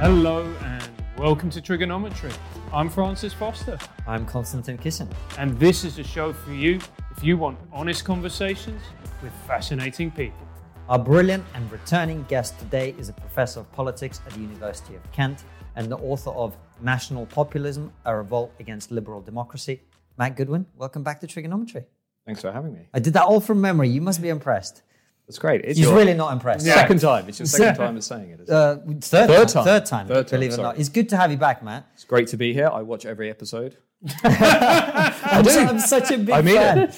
[0.00, 2.32] Hello and welcome to TRIGGERnometry.
[2.72, 5.08] I'm Francis Foster, I'm Konstantin Kisin.
[5.38, 6.78] and this is a show for you
[7.16, 8.80] if you want honest conversations
[9.24, 10.46] with fascinating people.
[10.88, 15.02] Our brilliant and returning guest today is a professor of politics at the University of
[15.10, 15.42] Kent
[15.74, 19.82] and the author of National Populism A Revolt Against Liberal Democracy.
[20.16, 21.84] Matt Goodwin, welcome back to TRIGGERnometry.
[22.24, 22.88] Thanks for having me.
[22.94, 23.88] I did that all from memory.
[23.88, 24.82] You must be impressed.
[25.28, 25.60] That's great.
[25.62, 26.64] It's He's your really not impressed.
[26.64, 27.28] second time.
[27.28, 28.40] It's your second time of saying it.
[28.40, 28.50] isn't it?
[28.50, 29.46] Uh, third, Third time.
[29.48, 29.64] time.
[29.64, 30.06] Third time.
[30.08, 30.68] Third time, believe it or sorry.
[30.68, 30.78] not.
[30.78, 31.86] It's good to have you back, Matt.
[31.94, 32.68] It's great to be here.
[32.72, 33.76] I watch every episode.
[34.24, 35.50] I'm, do.
[35.50, 36.78] su- I'm such a big I mean fan.
[36.88, 36.94] it.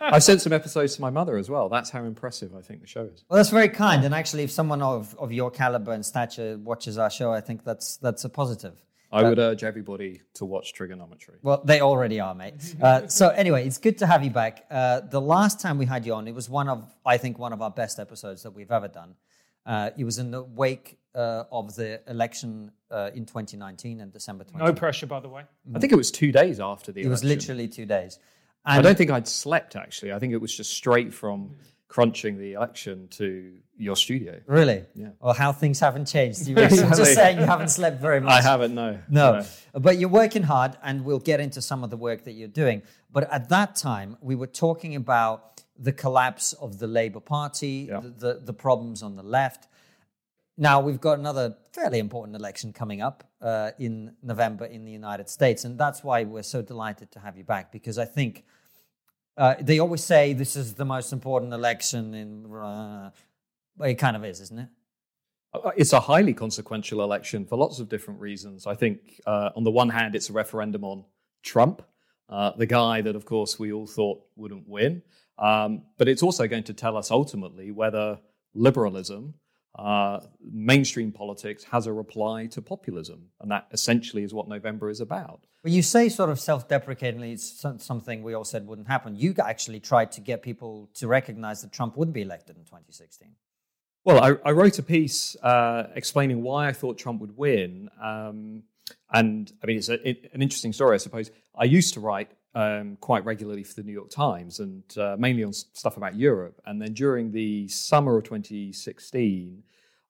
[0.00, 1.68] I sent some episodes to my mother as well.
[1.68, 3.24] That's how impressive I think the show is.
[3.28, 4.04] Well, that's very kind.
[4.04, 7.64] And actually, if someone of, of your caliber and stature watches our show, I think
[7.64, 8.74] that's that's a positive.
[9.12, 11.36] I would urge everybody to watch TRIGGERnometry.
[11.42, 12.54] Well, they already are, mate.
[12.80, 14.64] Uh, so anyway, it's good to have you back.
[14.70, 17.52] Uh, the last time we had you on, it was one of, I think, one
[17.52, 19.14] of our best episodes that we've ever done.
[19.66, 24.44] Uh, it was in the wake uh, of the election uh, in 2019 and December
[24.44, 24.64] 20.
[24.64, 25.42] No pressure, by the way.
[25.74, 28.18] I think it was two days after the it was literally two days.
[28.64, 30.12] I don't think I'd slept actually.
[30.12, 31.56] I think it was just straight from
[31.96, 34.34] crunching the election to your studio.
[34.46, 35.08] really, Yeah.
[35.20, 36.46] well, how things haven't changed.
[36.48, 38.32] You were just saying you haven't slept very much.
[38.32, 38.98] I haven't, no.
[39.10, 42.56] No, but you're working hard, and we'll get into some of the work that you're
[42.64, 42.78] doing.
[43.10, 48.00] But at that time, we were talking about the collapse of the Labour Party, Yeah.
[48.00, 49.68] the, the, the problems on the left.
[50.56, 55.28] Now, we've got another fairly important election coming up uh, in November in the United
[55.28, 55.64] States.
[55.66, 58.44] And that's why we're so delighted to have you back, because I think
[59.36, 62.52] uh, they always say this is the most important election in.
[62.52, 63.10] Uh,
[63.80, 64.68] it kind of is, isn't it?
[65.54, 68.66] Uh, It's a highly consequential election for lots of different reasons.
[68.66, 71.04] I think, uh, on the one hand, it's a referendum on
[71.42, 71.82] Trump,
[72.28, 75.02] uh, the guy that, of course, we all thought wouldn't win.
[75.38, 78.18] Um, but it's also going to tell us ultimately whether
[78.54, 79.34] liberalism,
[79.74, 83.28] uh, mainstream politics, has a reply to populism.
[83.40, 85.40] And that essentially is what November is about.
[85.64, 89.16] Well, you say sort of self-deprecatingly it's something we all said wouldn't happen.
[89.16, 93.28] You actually tried to get people to recognize that Trump wouldn't be elected in 2016.
[94.04, 97.88] Well, I, I wrote a piece uh, explaining why I thought Trump would win.
[98.02, 98.64] Um,
[99.12, 101.30] and I mean, it's a, it, an interesting story, I suppose.
[101.56, 105.44] I used to write um, quite regularly for the New York Times and uh, mainly
[105.44, 106.60] on stuff about Europe.
[106.66, 109.62] And then during the summer of 2016,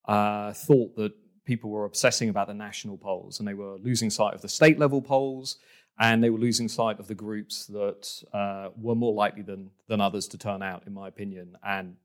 [0.07, 1.13] uh, thought that
[1.45, 4.79] people were obsessing about the national polls and they were losing sight of the state
[4.79, 5.59] level polls
[5.99, 10.01] and they were losing sight of the groups that uh, were more likely than, than
[10.01, 11.57] others to turn out, in my opinion.
[11.65, 11.97] And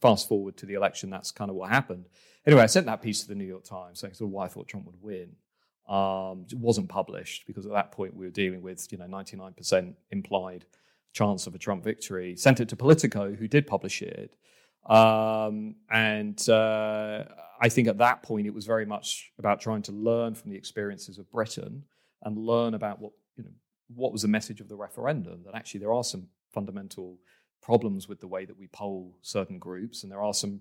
[0.00, 2.06] fast forward to the election, that's kind of what happened.
[2.46, 4.48] Anyway, I sent that piece to the New York Times saying sort of why I
[4.48, 5.36] thought Trump would win.
[5.88, 9.94] Um, it wasn't published because at that point we were dealing with you know 99%
[10.10, 10.64] implied
[11.12, 12.36] chance of a Trump victory.
[12.36, 14.36] Sent it to Politico, who did publish it,
[14.86, 17.24] um, and uh,
[17.60, 20.56] I think at that point it was very much about trying to learn from the
[20.56, 21.84] experiences of Britain
[22.22, 23.50] and learn about what you know
[23.94, 25.42] what was the message of the referendum.
[25.44, 27.18] That actually there are some fundamental
[27.62, 30.60] problems with the way that we poll certain groups, and there are some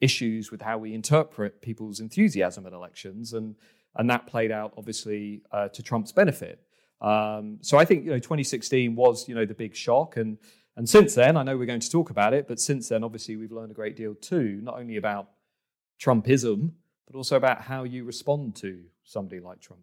[0.00, 3.54] issues with how we interpret people's enthusiasm at elections, and
[3.96, 6.60] and that played out obviously uh, to Trump's benefit.
[7.00, 10.38] Um, so I think you know 2016 was you know the big shock, and
[10.76, 13.36] and since then I know we're going to talk about it, but since then obviously
[13.36, 15.28] we've learned a great deal too, not only about
[16.00, 16.72] Trumpism,
[17.06, 19.82] but also about how you respond to somebody like Trump.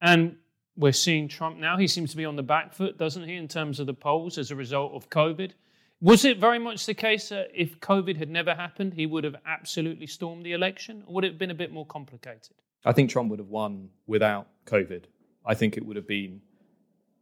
[0.00, 0.36] And
[0.76, 1.76] we're seeing Trump now.
[1.76, 4.38] He seems to be on the back foot, doesn't he, in terms of the polls
[4.38, 5.52] as a result of COVID?
[6.00, 9.36] Was it very much the case that if COVID had never happened, he would have
[9.46, 11.02] absolutely stormed the election?
[11.06, 12.56] Or would it have been a bit more complicated?
[12.84, 15.04] I think Trump would have won without COVID.
[15.46, 16.42] I think it would have been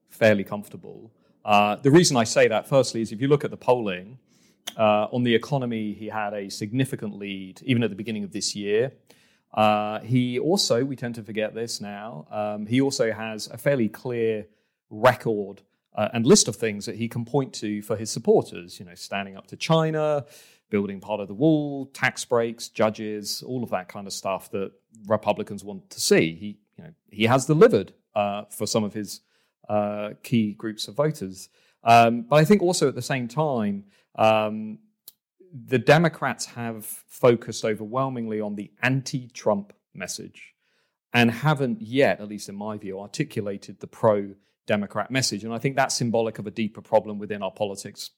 [0.09, 1.13] fairly comfortable.
[1.45, 4.19] Uh, the reason I say that, firstly, is if you look at the polling,
[4.77, 8.57] uh, on the economy, he had a significant lead, even at the beginning of this
[8.57, 8.93] year.
[9.53, 13.89] Uh, he also, we tend to forget this now, um, he also has a fairly
[13.89, 14.47] clear
[14.91, 15.63] record
[15.95, 18.95] uh, and list of things that he can point to for his supporters, you know,
[18.95, 20.25] standing up to China,
[20.71, 24.73] building part of the wall, tax breaks, judges, all of that kind of stuff that
[25.07, 26.35] Republicans want to see.
[26.35, 29.21] He, you know, he has delivered uh, for some of his
[29.69, 31.49] uh, key groups of voters.
[31.83, 33.85] Um, but I think also at the same time,
[34.17, 34.79] um,
[35.53, 40.55] the Democrats have focused overwhelmingly on the anti Trump message
[41.13, 44.35] and haven't yet, at least in my view, articulated the pro
[44.67, 45.45] Democrat message.
[45.45, 48.11] And I think that's symbolic of a deeper problem within our politics,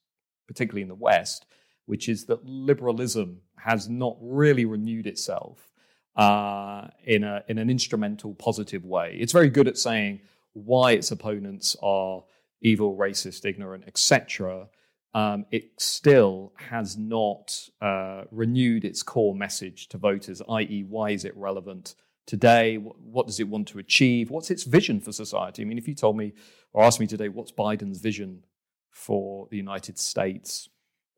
[0.46, 1.44] particularly in the West,
[1.84, 5.70] which is that liberalism has not really renewed itself
[6.16, 9.16] uh, in, a, in an instrumental, positive way.
[9.20, 10.20] It's very good at saying
[10.56, 12.24] why its opponents are
[12.60, 14.68] evil, racist, ignorant, etc
[15.16, 21.24] um, it still has not uh, renewed its core message to voters, i.e., why is
[21.24, 21.94] it relevant
[22.26, 22.76] today?
[22.76, 24.30] What, what, does it want to achieve?
[24.30, 25.62] What's its vision for society?
[25.62, 26.34] I mean, if you told me
[26.74, 28.44] or asked me today, what's Biden's vision
[28.90, 30.68] for the United States,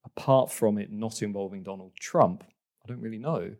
[0.04, 2.44] apart from it not involving Donald Trump,
[2.84, 3.56] I don't really know.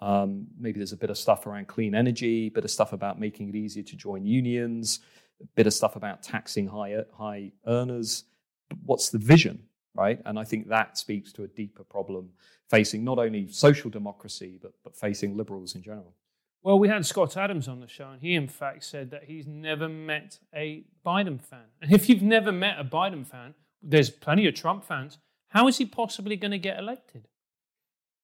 [0.00, 3.18] Um, maybe there's a bit of stuff around clean energy, a bit of stuff about
[3.18, 5.00] making it easier to join unions,
[5.40, 8.24] a bit of stuff about taxing high, high earners.
[8.68, 9.62] But what's the vision,
[9.94, 10.20] right?
[10.24, 12.30] And I think that speaks to a deeper problem
[12.68, 16.14] facing not only social democracy, but, but facing liberals in general.
[16.62, 19.46] Well, we had Scott Adams on the show, and he, in fact, said that he's
[19.46, 21.64] never met a Biden fan.
[21.80, 25.18] And if you've never met a Biden fan, there's plenty of Trump fans.
[25.48, 27.28] How is he possibly going to get elected?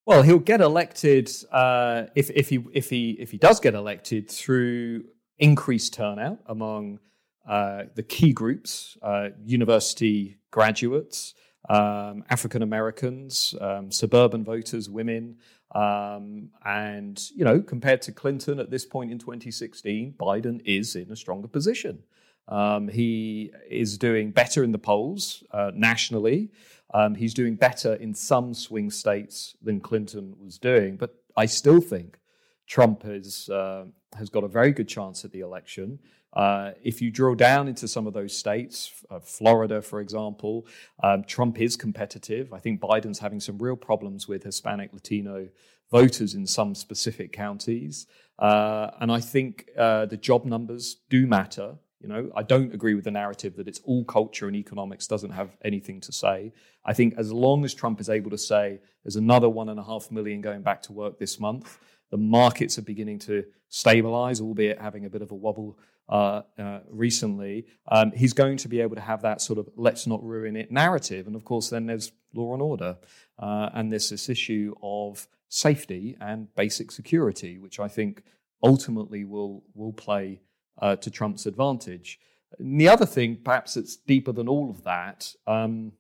[0.06, 4.30] Well, he'll get elected uh, if, if he if he if he does get elected
[4.30, 5.04] through
[5.38, 7.00] increased turnout among
[7.46, 11.34] uh, the key groups, uh, university graduates,
[11.68, 15.38] um, African Americans, um, suburban voters, women,
[15.74, 21.10] um, and you know, compared to Clinton at this point in 2016, Biden is in
[21.10, 22.04] a stronger position.
[22.48, 26.52] Um, he is doing better in the polls uh, nationally.
[26.94, 31.80] Um, he's doing better in some swing states than Clinton was doing, but I still
[31.80, 32.18] think
[32.66, 33.84] Trump has uh,
[34.16, 35.98] has got a very good chance at the election.
[36.32, 40.66] Uh, if you drill down into some of those states, uh, Florida, for example,
[41.02, 42.52] um, Trump is competitive.
[42.52, 45.48] I think Biden's having some real problems with Hispanic, Latino
[45.90, 48.06] voters in some specific counties.
[48.38, 51.76] Uh, and I think uh, the job numbers do matter.
[52.00, 55.30] You know, I don't agree with the narrative that it's all culture and economics doesn't
[55.30, 56.52] have anything to say.
[56.84, 59.84] I think as long as Trump is able to say there's another one and a
[59.84, 61.78] half million going back to work this month,
[62.10, 65.78] the markets are beginning to stabilize, albeit having a bit of a wobble
[66.08, 70.06] uh, uh, recently, um, he's going to be able to have that sort of let's
[70.06, 71.26] not ruin it narrative.
[71.26, 72.98] And of course, then there's law and order.
[73.38, 78.22] Uh, and there's this issue of safety and basic security, which I think
[78.62, 80.42] ultimately will, will play
[80.78, 82.18] uh, to Trump's advantage.
[82.58, 85.92] And the other thing, perhaps it's deeper than all of that, um,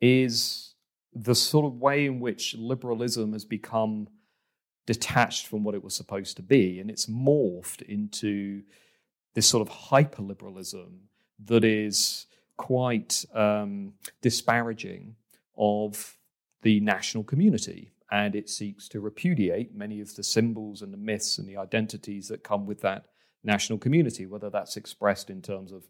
[0.00, 0.74] is
[1.14, 4.08] the sort of way in which liberalism has become
[4.86, 6.80] detached from what it was supposed to be.
[6.80, 8.62] And it's morphed into
[9.34, 11.08] this sort of hyper liberalism
[11.44, 12.26] that is
[12.56, 15.14] quite um, disparaging
[15.56, 16.16] of
[16.62, 17.92] the national community.
[18.10, 22.28] And it seeks to repudiate many of the symbols and the myths and the identities
[22.28, 23.06] that come with that
[23.48, 25.82] national community, whether that's expressed in terms of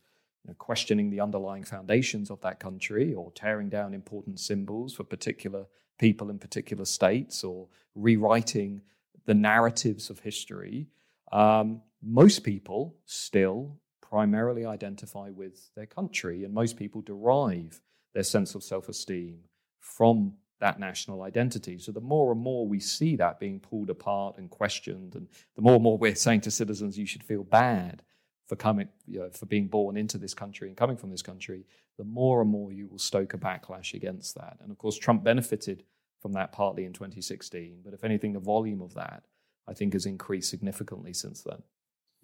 [0.44, 5.04] you know, questioning the underlying foundations of that country or tearing down important symbols for
[5.04, 5.66] particular
[5.98, 8.80] people in particular states or rewriting
[9.26, 10.86] the narratives of history.
[11.32, 17.80] Um, most people still primarily identify with their country, and most people derive
[18.14, 19.40] their sense of self esteem
[19.80, 21.78] from that national identity.
[21.78, 25.62] So the more and more we see that being pulled apart and questioned, and the
[25.62, 28.02] more and more we're saying to citizens, you should feel bad
[28.46, 31.64] for coming, you know, for being born into this country and coming from this country,
[31.98, 34.56] the more and more you will stoke a backlash against that.
[34.62, 35.84] And of course, Trump benefited
[36.20, 37.80] from that partly in 2016.
[37.84, 39.24] But if anything, the volume of that,
[39.66, 41.62] I think, has increased significantly since then.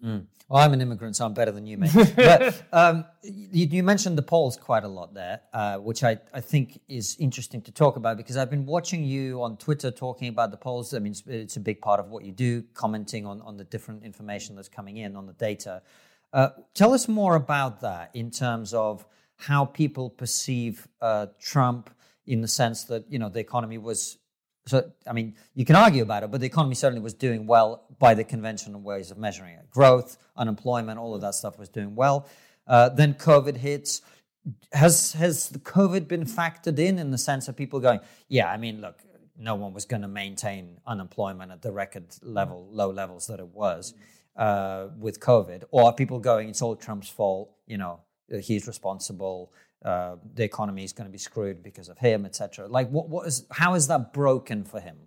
[0.03, 0.25] Mm.
[0.49, 2.13] Well, I'm an immigrant, so I'm better than you, mate.
[2.15, 6.41] but um, you, you, mentioned the polls quite a lot there, uh, which I, I
[6.41, 10.51] think is interesting to talk about because I've been watching you on Twitter talking about
[10.51, 10.93] the polls.
[10.93, 13.63] I mean, it's, it's a big part of what you do, commenting on, on the
[13.63, 15.81] different information that's coming in on the data.
[16.31, 19.05] Uh, tell us more about that in terms of
[19.37, 21.89] how people perceive uh, Trump
[22.27, 24.17] in the sense that you know the economy was
[24.67, 27.84] so, I mean, you can argue about it, but the economy certainly was doing well
[27.99, 29.69] by the conventional ways of measuring it.
[29.69, 32.27] Growth, unemployment, all of that stuff was doing well.
[32.67, 34.01] Uh, then COVID hits.
[34.73, 38.57] Has has the COVID been factored in in the sense of people going, yeah, I
[38.57, 38.99] mean, look,
[39.37, 43.47] no one was going to maintain unemployment at the record level, low levels that it
[43.47, 43.95] was
[44.35, 49.51] uh, with COVID, or are people going, it's all Trump's fault, you know, he's responsible
[49.85, 52.67] uh, the economy is going to be screwed because of him, etc.
[52.67, 54.97] Like, what, what is, how is that broken for him?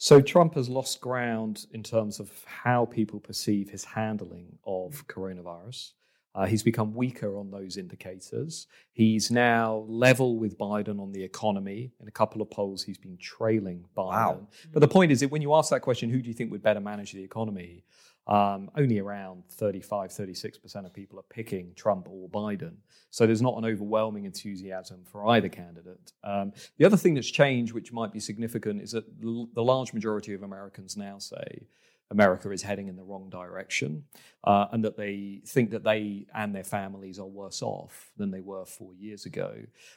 [0.00, 5.90] So Trump has lost ground in terms of how people perceive his handling of coronavirus.
[6.36, 8.68] Uh, he's become weaker on those indicators.
[8.92, 11.90] He's now level with Biden on the economy.
[12.00, 14.12] In a couple of polls, he's been trailing Biden.
[14.12, 14.46] Wow.
[14.72, 16.62] But the point is that when you ask that question, who do you think would
[16.62, 17.82] better manage the economy?
[18.28, 22.74] Um, only around 35, 36% of people are picking Trump or Biden.
[23.10, 26.12] So there's not an overwhelming enthusiasm for either candidate.
[26.22, 30.34] Um, the other thing that's changed, which might be significant, is that the large majority
[30.34, 31.66] of Americans now say
[32.10, 34.04] America is heading in the wrong direction
[34.44, 38.40] uh, and that they think that they and their families are worse off than they
[38.40, 39.54] were four years ago.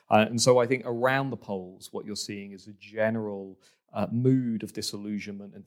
[0.10, 3.58] Uh, and so I think around the polls, what you're seeing is a general
[3.94, 5.64] uh, mood of disillusionment and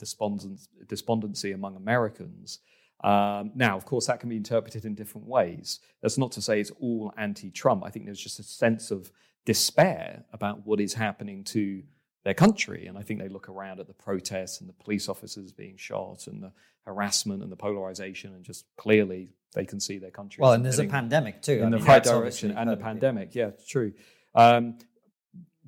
[0.88, 2.60] despondency among Americans.
[3.02, 5.80] Um, now, of course, that can be interpreted in different ways.
[6.00, 7.84] That's not to say it's all anti Trump.
[7.84, 9.12] I think there's just a sense of
[9.44, 11.82] despair about what is happening to
[12.24, 12.86] their country.
[12.86, 16.26] And I think they look around at the protests and the police officers being shot
[16.26, 16.52] and the
[16.86, 20.40] harassment and the polarization, and just clearly they can see their country.
[20.42, 21.62] Well, and there's a pandemic too.
[21.62, 23.34] In I the right direction, and the pandemic.
[23.34, 23.92] Yeah, true.
[24.34, 24.78] Um,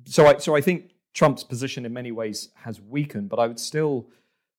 [0.05, 3.59] so, I, so I think Trump's position in many ways has weakened, but I would
[3.59, 4.07] still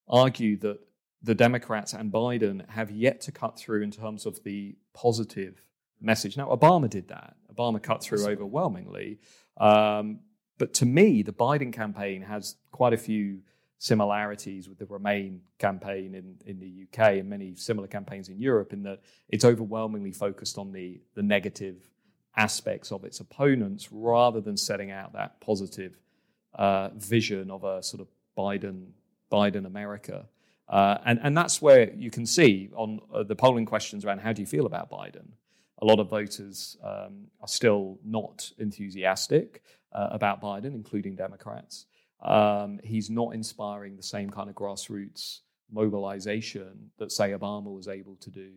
[0.08, 0.80] argue that
[1.22, 5.64] the Democrats and Biden have yet to cut through in terms of the positive
[6.00, 6.36] message.
[6.36, 7.36] Now, Obama did that.
[7.54, 9.20] Obama cut through overwhelmingly.
[9.56, 10.18] Um,
[10.58, 13.38] but to me, the Biden campaign has quite a few
[13.78, 18.72] similarities with the Remain campaign in, in the UK and many similar campaigns in Europe
[18.72, 21.88] in that it's overwhelmingly focused on the, the negative
[22.36, 25.96] aspects of its opponents rather than setting out that positive
[26.54, 28.88] uh, vision of a sort of Biden
[29.30, 30.26] Biden America.
[30.68, 34.32] Uh, and, and that's where you can see on uh, the polling questions around how
[34.32, 35.26] do you feel about Biden?
[35.80, 39.62] A lot of voters um, are still not enthusiastic
[39.92, 41.86] uh, about Biden, including Democrats.
[42.20, 45.40] Um, he's not inspiring the same kind of grassroots
[45.70, 48.50] mobilization that, say, Obama was able to do.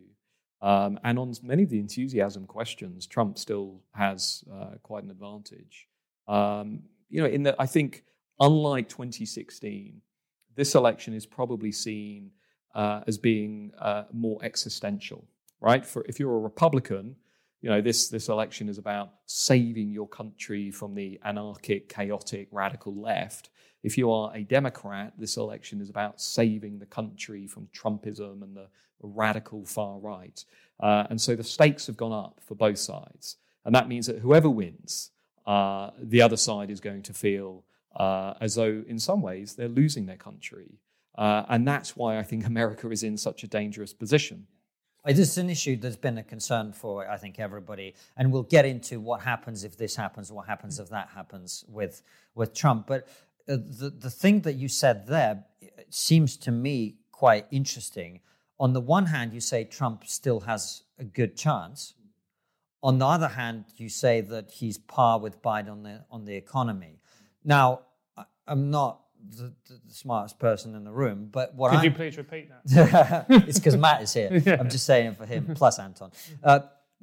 [0.60, 5.88] Um, and on many of the enthusiasm questions, Trump still has uh, quite an advantage.
[6.28, 6.82] Um,
[7.12, 8.04] you know, in that I think,
[8.40, 10.00] unlike 2016,
[10.56, 12.30] this election is probably seen
[12.74, 15.28] uh, as being uh, more existential,
[15.60, 15.84] right?
[15.84, 17.16] For if you're a Republican,
[17.60, 22.94] you know this this election is about saving your country from the anarchic, chaotic, radical
[22.94, 23.50] left.
[23.82, 28.56] If you are a Democrat, this election is about saving the country from Trumpism and
[28.56, 28.68] the
[29.02, 30.44] radical far right.
[30.80, 34.20] Uh, and so the stakes have gone up for both sides, and that means that
[34.20, 35.11] whoever wins,
[35.46, 37.64] uh, the other side is going to feel
[37.96, 40.78] uh, as though, in some ways, they're losing their country.
[41.16, 44.46] Uh, and that's why I think America is in such a dangerous position.
[45.04, 47.94] It is an issue that's been a concern for, I think, everybody.
[48.16, 52.02] And we'll get into what happens if this happens, what happens if that happens with,
[52.36, 52.86] with Trump.
[52.86, 53.08] But
[53.48, 55.44] uh, the, the thing that you said there
[55.90, 58.20] seems to me quite interesting.
[58.60, 61.94] On the one hand, you say Trump still has a good chance.
[62.82, 66.34] On the other hand, you say that he's par with Biden on the, on the
[66.34, 67.00] economy.
[67.44, 67.82] Now,
[68.46, 72.16] I'm not the, the, smartest person in the room, but what Could I'm, you please
[72.16, 73.26] repeat that?
[73.46, 74.42] it's because Matt is here.
[74.44, 74.56] yeah.
[74.58, 76.10] I'm just saying for him, plus Anton.
[76.42, 76.60] Uh,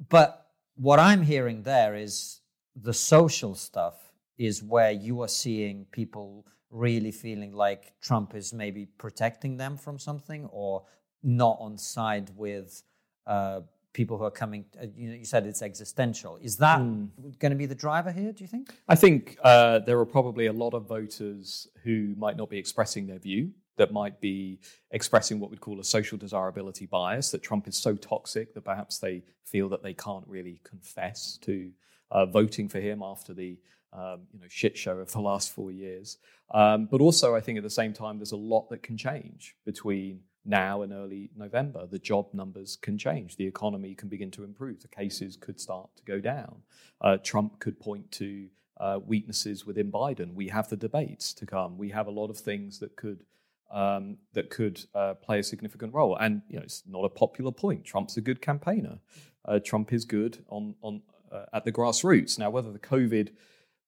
[0.08, 2.40] but what I'm hearing there is
[2.76, 3.94] the social stuff
[4.38, 9.98] is where you are seeing people really feeling like Trump is maybe protecting them from
[9.98, 10.84] something or
[11.22, 12.82] not on side with
[13.26, 13.60] uh,
[13.92, 14.64] people who are coming.
[14.80, 16.38] Uh, you, know, you said it's existential.
[16.40, 17.08] Is that mm.
[17.38, 18.32] going to be the driver here?
[18.32, 18.70] Do you think?
[18.88, 23.06] I think uh, there are probably a lot of voters who might not be expressing
[23.06, 23.50] their view.
[23.76, 27.30] That might be expressing what we'd call a social desirability bias.
[27.30, 31.70] That Trump is so toxic that perhaps they feel that they can't really confess to
[32.10, 33.58] uh, voting for him after the
[33.92, 36.18] um, you know shit show of the last four years.
[36.52, 39.56] Um, but also, I think at the same time, there's a lot that can change
[39.64, 41.86] between now and early November.
[41.86, 43.36] The job numbers can change.
[43.36, 44.80] The economy can begin to improve.
[44.80, 46.62] The cases could start to go down.
[47.00, 50.34] Uh, Trump could point to uh, weaknesses within Biden.
[50.34, 51.76] We have the debates to come.
[51.76, 53.24] We have a lot of things that could
[53.70, 56.16] um, that could uh, play a significant role.
[56.16, 57.84] And you know, it's not a popular point.
[57.84, 58.98] Trump's a good campaigner.
[59.44, 62.38] Uh, Trump is good on on uh, at the grassroots.
[62.38, 63.30] Now, whether the COVID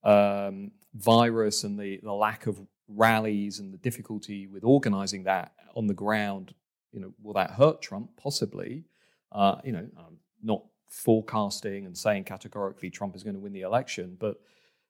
[0.04, 5.86] um, virus and the, the lack of rallies and the difficulty with organizing that on
[5.86, 6.54] the ground,
[6.92, 8.10] you know, will that hurt Trump?
[8.16, 8.84] Possibly.
[9.30, 13.62] Uh, you know, I'm not forecasting and saying categorically Trump is going to win the
[13.62, 14.40] election, but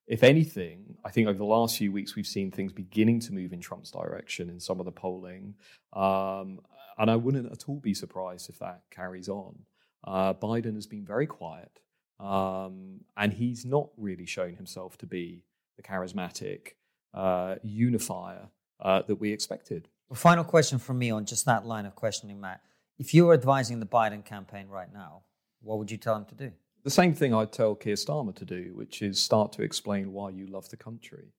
[0.07, 3.53] if anything, I think over the last few weeks we've seen things beginning to move
[3.53, 5.55] in Trump's direction in some of the polling,
[5.93, 6.61] um,
[6.99, 9.57] and I wouldn't at all be surprised if that carries on.
[10.05, 11.81] Uh, Biden has been very quiet,
[12.19, 15.45] um, and he's not really shown himself to be
[15.77, 16.73] the charismatic
[17.15, 18.49] uh, unifier
[18.81, 19.89] uh, that we expected.
[20.17, 22.61] Final question from me on just that line of questioning, Matt.
[22.99, 25.23] If you were advising the Biden campaign right now,
[25.61, 26.53] what would you tell him to do?
[26.85, 30.31] The same thing I'd tell Keir Starmer to do, which is start to explain why
[30.31, 31.33] you love the country.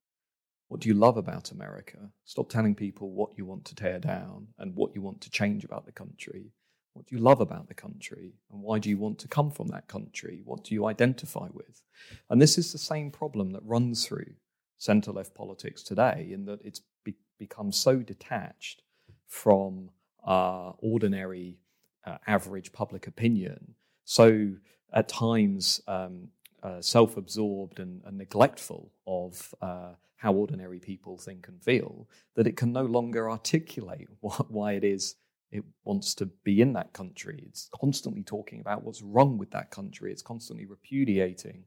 [0.70, 1.98] What do you love about America?
[2.26, 5.64] Stop telling people what you want to tear down and what you want to change
[5.64, 6.52] about the country.
[6.94, 8.34] What do you love about the country?
[8.52, 10.42] And why do you want to come from that country?
[10.46, 11.82] What do you identify with?
[12.30, 14.34] And this is the same problem that runs through
[14.78, 18.82] centre left politics today, in that it's be- become so detached
[19.28, 19.90] from
[20.26, 21.58] uh, ordinary,
[22.06, 24.54] uh, average public opinion, so
[24.94, 26.30] at times um,
[26.62, 32.48] uh, self absorbed and, and, neglectful of uh, how ordinary people think and feel, that
[32.48, 35.16] it can no longer articulate what, why it is
[35.52, 37.44] it wants to be in that country.
[37.48, 40.12] It's constantly talking about what's wrong with that country.
[40.12, 41.64] It's constantly repudiating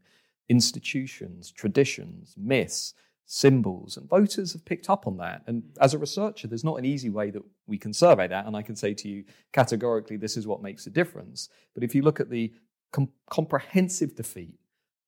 [0.49, 2.95] institutions, traditions, myths,
[3.27, 5.43] symbols, and voters have picked up on that.
[5.47, 8.47] And as a researcher, there's not an easy way that we can survey that.
[8.47, 11.49] And I can say to you categorically, this is what makes a difference.
[11.75, 12.53] But if you look at the
[12.93, 14.59] com- comprehensive defeat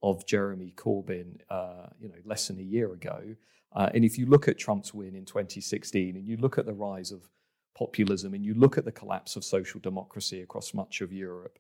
[0.02, 3.37] of Jeremy Corbyn, uh, you know, less than a year ago,
[3.72, 6.75] uh, and if you look at Trump's win in 2016, and you look at the
[6.75, 7.28] rise of
[7.76, 11.58] populism and you look at the collapse of social democracy across much of Europe,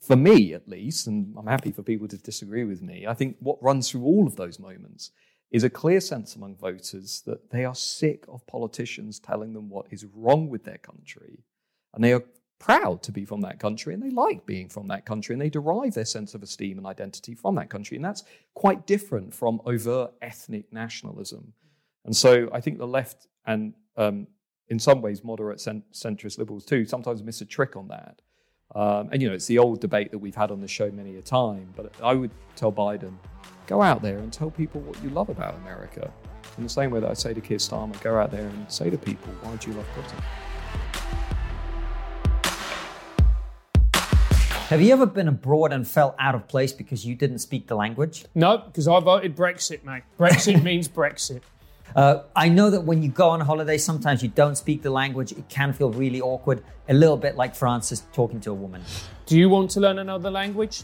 [0.00, 3.36] for me at least, and I'm happy for people to disagree with me, I think
[3.40, 5.10] what runs through all of those moments
[5.50, 9.86] is a clear sense among voters that they are sick of politicians telling them what
[9.90, 11.44] is wrong with their country.
[11.94, 12.24] And they are
[12.58, 15.50] proud to be from that country and they like being from that country and they
[15.50, 17.96] derive their sense of esteem and identity from that country.
[17.96, 18.24] And that's
[18.54, 21.52] quite different from overt ethnic nationalism.
[22.04, 24.26] And so I think the left and um,
[24.68, 28.20] in some ways moderate cent- centrist liberals too sometimes miss a trick on that.
[28.74, 31.16] Um, and you know, it's the old debate that we've had on the show many
[31.16, 31.72] a time.
[31.76, 33.14] But I would tell Biden,
[33.66, 36.12] go out there and tell people what you love about America.
[36.56, 38.88] In the same way that I say to Keir Starmer, go out there and say
[38.90, 40.18] to people, why do you love Britain?
[44.68, 47.76] Have you ever been abroad and felt out of place because you didn't speak the
[47.76, 48.24] language?
[48.34, 50.02] No, because I voted Brexit, mate.
[50.18, 51.42] Brexit means Brexit.
[51.94, 55.32] Uh, I know that when you go on holiday, sometimes you don't speak the language.
[55.32, 58.82] It can feel really awkward, a little bit like Francis talking to a woman.
[59.26, 60.82] Do you want to learn another language?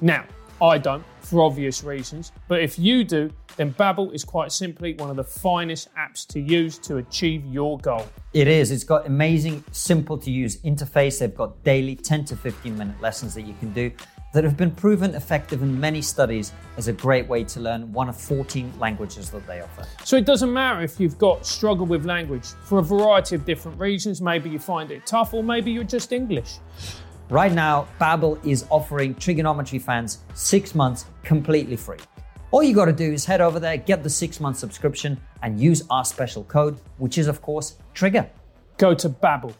[0.00, 0.24] Now,
[0.62, 2.30] I don't, for obvious reasons.
[2.46, 6.40] But if you do, then Babbel is quite simply one of the finest apps to
[6.40, 8.06] use to achieve your goal.
[8.32, 8.70] It is.
[8.70, 11.18] It's got amazing, simple to use interface.
[11.18, 13.90] They've got daily 10 to 15 minute lessons that you can do
[14.32, 18.08] that have been proven effective in many studies as a great way to learn one
[18.08, 19.84] of 14 languages that they offer.
[20.04, 23.78] So it doesn't matter if you've got struggle with language for a variety of different
[23.78, 24.22] reasons.
[24.22, 26.58] Maybe you find it tough, or maybe you're just English.
[27.32, 31.96] Right now, Babbel is offering TRIGGERnometry fans six months completely free.
[32.50, 35.58] All you got to do is head over there, get the six month subscription, and
[35.58, 38.28] use our special code, which is, of course, Trigger.
[38.76, 39.56] Go to babbel.co.uk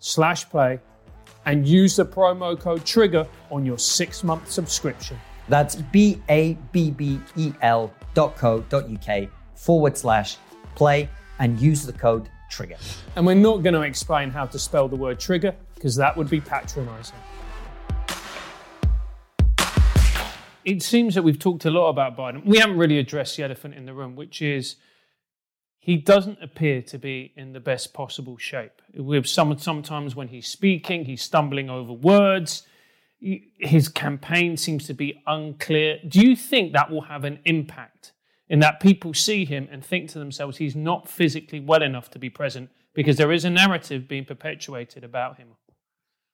[0.00, 0.80] slash play
[1.46, 5.16] and use the promo code TRIGGER on your six month subscription.
[5.48, 10.36] That's B A B B E L dot co dot UK forward slash
[10.74, 11.08] play
[11.38, 12.76] and use the code TRIGGER.
[13.16, 16.30] And we're not going to explain how to spell the word trigger because that would
[16.30, 17.16] be patronizing.
[20.64, 22.44] It seems that we've talked a lot about Biden.
[22.46, 24.76] We haven't really addressed the elephant in the room, which is
[25.80, 28.80] he doesn't appear to be in the best possible shape.
[28.94, 32.64] With some, sometimes when he's speaking, he's stumbling over words.
[33.20, 35.98] His campaign seems to be unclear.
[36.06, 38.11] Do you think that will have an impact
[38.52, 42.18] in that people see him and think to themselves he's not physically well enough to
[42.18, 45.48] be present because there is a narrative being perpetuated about him?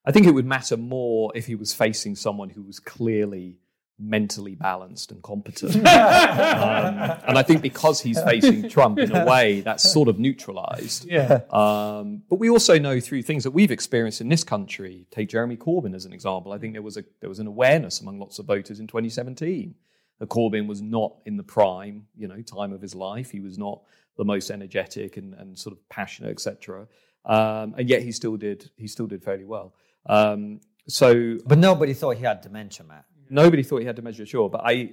[0.04, 3.59] I think it would matter more if he was facing someone who was clearly
[4.00, 5.76] mentally balanced and competent.
[5.76, 11.04] um, and I think because he's facing Trump in a way that's sort of neutralized.
[11.04, 11.42] Yeah.
[11.50, 15.57] Um, but we also know through things that we've experienced in this country, take Jeremy
[15.57, 16.52] Corbyn as an example.
[16.52, 19.76] I think there was a there was an awareness among lots of voters in 2017
[19.76, 19.88] that
[20.26, 23.31] Corbyn was not in the prime, you know, time of his life.
[23.31, 23.83] He was not
[24.16, 26.88] the most energetic and, and sort of passionate, etc.
[27.24, 29.74] Um, and yet he still did he still did fairly well.
[30.07, 33.04] Um, so, but nobody thought he had dementia, Matt.
[33.31, 34.92] Nobody thought he had dementia, sure, but I,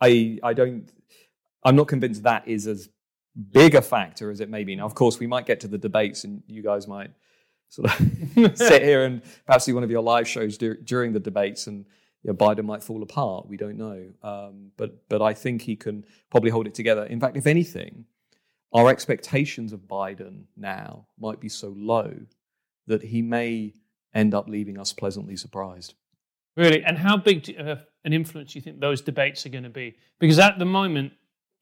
[0.00, 0.90] I, I don't.
[1.64, 2.90] I'm not convinced that is as
[3.52, 4.76] big a factor as it may be.
[4.76, 7.10] Now, of course, we might get to the debates, and you guys might
[7.70, 11.20] sort of sit here and perhaps do one of your live shows dur- during the
[11.20, 11.86] debates, and
[12.24, 13.46] you know, Biden might fall apart.
[13.46, 17.04] We don't know, um, but but I think he can probably hold it together.
[17.04, 18.06] In fact, if anything,
[18.72, 22.12] our expectations of Biden now might be so low
[22.86, 23.74] that he may
[24.14, 25.94] end up leaving us pleasantly surprised.
[26.56, 26.82] Really?
[26.84, 29.70] And how big do, uh, an influence do you think those debates are going to
[29.70, 29.96] be?
[30.18, 31.12] Because at the moment,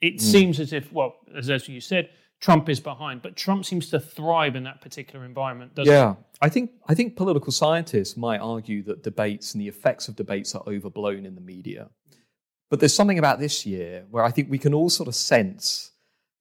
[0.01, 0.20] it mm.
[0.20, 2.11] seems as if, well, as, as you said,
[2.42, 6.16] Trump is behind, but Trump seems to thrive in that particular environment, yeah.
[6.40, 10.52] I think I think political scientists might argue that debates and the effects of debates
[10.57, 11.88] are overblown in the media.
[12.68, 15.92] But there's something about this year where I think we can all sort of sense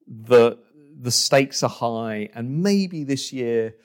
[0.07, 0.57] that
[0.99, 3.75] the stakes are high, and maybe this year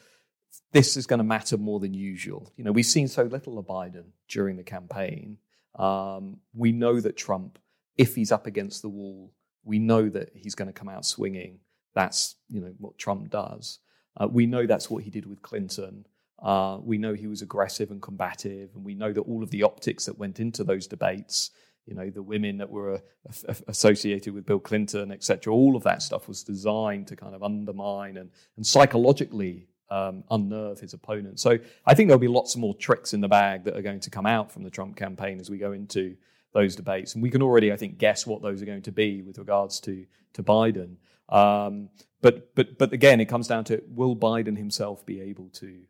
[0.73, 2.51] this is going to matter more than usual.
[2.57, 5.37] You know, we've seen so little of Biden during the campaign.
[5.79, 7.59] Um, we know that Trump,
[7.99, 11.61] if he's up against the wall, we know that he's going to come out swinging.
[11.97, 13.79] That's you know what Trump does.
[14.19, 16.07] Uh, we know that's what he did with Clinton.
[16.41, 19.63] Uh, we know he was aggressive and combative, and we know that all of the
[19.63, 21.51] optics that went into those debates,
[21.87, 25.53] you know, the women that were uh, associated with Bill Clinton, etc.
[25.55, 30.79] All of that stuff was designed to kind of undermine and, and psychologically um, unnerve
[30.81, 31.41] his opponent.
[31.41, 34.11] So I think there'll be lots more tricks in the bag that are going to
[34.11, 36.15] come out from the Trump campaign as we go into
[36.53, 39.23] those debates, and we can already, I think, guess what those are going to be
[39.23, 40.05] with regards to
[40.35, 40.97] to Biden.
[41.29, 45.83] Um, but but but again, it comes down to will Biden himself be able to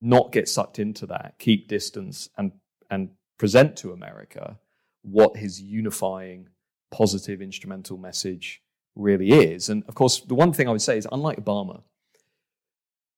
[0.00, 2.52] not get sucked into that, keep distance, and
[2.90, 4.58] and present to America
[5.02, 6.48] what his unifying,
[6.90, 8.62] positive, instrumental message
[8.94, 9.68] really is.
[9.68, 11.82] And of course, the one thing I would say is, unlike Obama,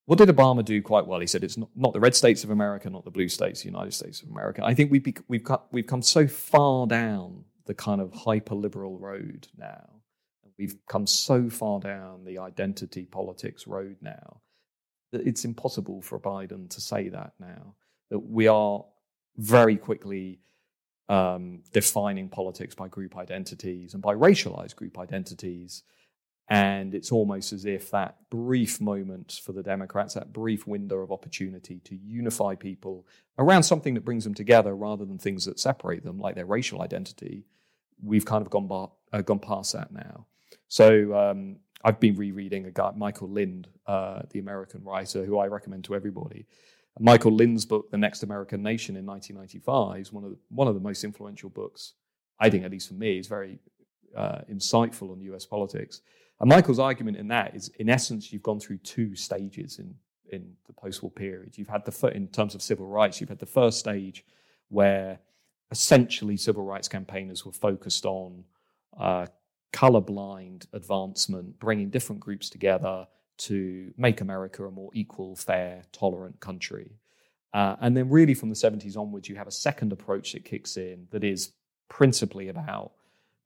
[0.06, 1.20] what did Obama do quite well?
[1.20, 3.68] He said it's not, not the red states of America, not the blue states, the
[3.68, 4.62] United States of America.
[4.64, 9.48] I think we've, we've, we've come so far down the kind of hyper liberal road
[9.56, 9.99] now.
[10.60, 14.42] We've come so far down the identity politics road now
[15.10, 17.76] that it's impossible for Biden to say that now.
[18.10, 18.84] That we are
[19.38, 20.40] very quickly
[21.08, 25.82] um, defining politics by group identities and by racialized group identities.
[26.46, 31.10] And it's almost as if that brief moment for the Democrats, that brief window of
[31.10, 33.06] opportunity to unify people
[33.38, 36.82] around something that brings them together rather than things that separate them, like their racial
[36.82, 37.46] identity,
[38.02, 40.26] we've kind of gone, bar, uh, gone past that now.
[40.70, 45.46] So um, I've been rereading a guy, Michael Lind, uh, the American writer, who I
[45.46, 46.46] recommend to everybody.
[47.00, 50.74] Michael Lind's book, The Next American Nation in 1995, is one of the, one of
[50.74, 51.94] the most influential books,
[52.38, 53.58] I think, at least for me, is very
[54.16, 56.02] uh, insightful on US politics.
[56.38, 59.92] And Michael's argument in that is, in essence, you've gone through two stages in,
[60.30, 61.58] in the post-war period.
[61.58, 64.24] You've had the, in terms of civil rights, you've had the first stage
[64.68, 65.18] where
[65.72, 68.44] essentially civil rights campaigners were focused on
[68.96, 69.26] uh,
[69.72, 73.06] colorblind advancement, bringing different groups together,
[73.38, 76.98] to make America a more equal, fair, tolerant country.
[77.54, 80.76] Uh, and then, really, from the 70s onwards, you have a second approach that kicks
[80.76, 81.52] in that is
[81.88, 82.92] principally about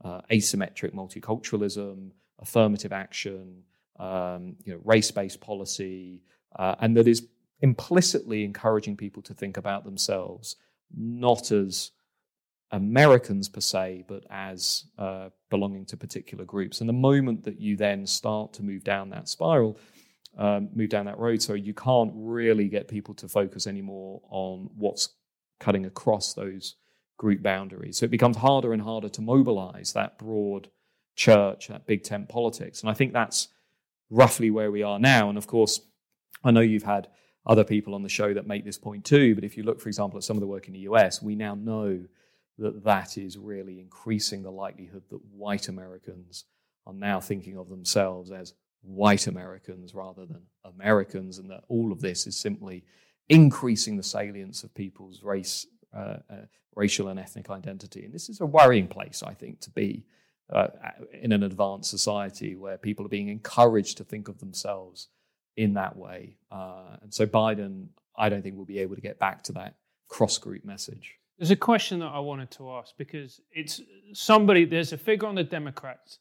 [0.05, 2.11] uh, asymmetric multiculturalism,
[2.41, 3.63] affirmative action,
[4.01, 6.21] um, you know, race-based policy,
[6.59, 7.29] uh, and that is
[7.61, 10.57] implicitly encouraging people to think about themselves
[10.97, 11.91] not as
[12.75, 16.81] Americans per se, but as uh, belonging to particular groups.
[16.81, 19.79] And the moment that you then start to move down that spiral,
[20.37, 24.71] um, move down that road, so you can't really get people to focus anymore on
[24.77, 25.11] what's
[25.61, 26.75] cutting across those
[27.17, 27.99] group boundaries.
[27.99, 30.69] So it becomes harder and harder to mobilize that broad
[31.15, 32.81] church, that big tent politics.
[32.81, 33.47] And I think that's
[34.11, 35.29] roughly where we are now.
[35.29, 35.81] And of course,
[36.43, 37.07] I know you've had
[37.47, 39.89] other people on the show that make this point too, but if you look, for
[39.89, 42.05] example, at some of the work in the US, we now know
[42.59, 46.45] that that is really increasing the likelihood that white Americans
[46.87, 52.01] are now thinking of themselves as white Americans rather than Americans, and that all of
[52.01, 52.85] this is simply
[53.29, 56.37] increasing the salience of people's race, uh, uh,
[56.77, 58.05] racial and ethnic identity.
[58.05, 60.05] And this is a worrying place, I think, to be
[60.53, 60.69] uh,
[61.23, 65.09] in an advanced society where people are being encouraged to think of themselves
[65.57, 66.37] in that way.
[66.51, 69.77] Uh, and so Biden, I don't think will be able to get back to that
[70.09, 71.19] cross group message.
[71.39, 73.81] There's a question that I wanted to ask because it's
[74.13, 76.19] somebody, there's a figure on the Democrats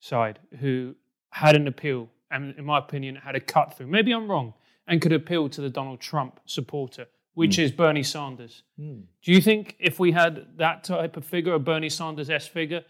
[0.00, 0.94] side who
[1.30, 3.86] had an appeal, and in my opinion, had a cut through.
[3.86, 4.54] Maybe I'm wrong,
[4.86, 7.64] and could appeal to the Donald Trump supporter, which mm.
[7.64, 8.62] is Bernie Sanders.
[8.80, 9.02] Mm.
[9.22, 12.82] Do you think if we had that type of figure, a Bernie Sanders S figure,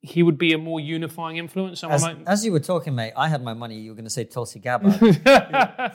[0.00, 1.82] he would be a more unifying influence?
[1.82, 2.18] As, might...
[2.26, 3.78] as, you were talking, mate, I had my money.
[3.80, 4.94] You were going to say Tulsi Gabbard.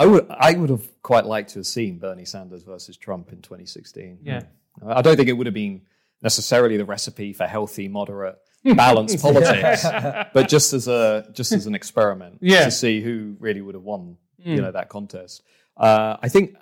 [0.00, 3.42] I would I would have quite liked to have seen Bernie Sanders versus Trump in
[3.42, 4.20] 2016.
[4.22, 4.44] Yeah.
[4.86, 5.82] I don't think it would have been
[6.22, 9.84] necessarily the recipe for healthy, moderate, balanced politics,
[10.32, 12.64] but just as a just as an experiment yeah.
[12.64, 14.56] to see who really would have won, mm.
[14.56, 15.42] you know, that contest.
[15.76, 16.56] Uh, I think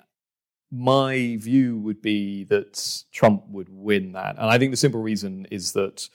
[0.69, 5.47] my view would be that Trump would win that, and I think the simple reason
[5.49, 6.09] is that,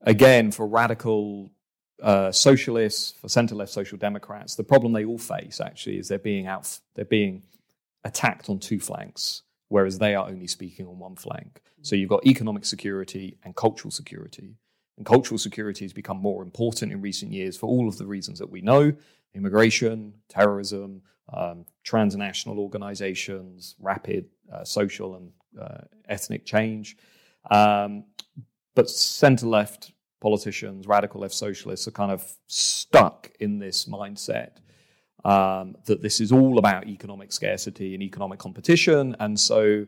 [0.00, 1.52] again, for radical
[2.02, 6.18] uh, socialists, for centre left social democrats, the problem they all face actually is they're
[6.18, 7.42] being out, they're being
[8.04, 11.62] attacked on two flanks, whereas they are only speaking on one flank.
[11.82, 14.56] So you've got economic security and cultural security.
[14.96, 18.38] And cultural security has become more important in recent years for all of the reasons
[18.40, 18.92] that we know
[19.34, 26.96] immigration, terrorism, um, transnational organizations, rapid uh, social and uh, ethnic change.
[27.50, 28.04] Um,
[28.74, 34.52] but centre left politicians, radical left socialists, are kind of stuck in this mindset
[35.24, 39.14] um, that this is all about economic scarcity and economic competition.
[39.20, 39.86] And so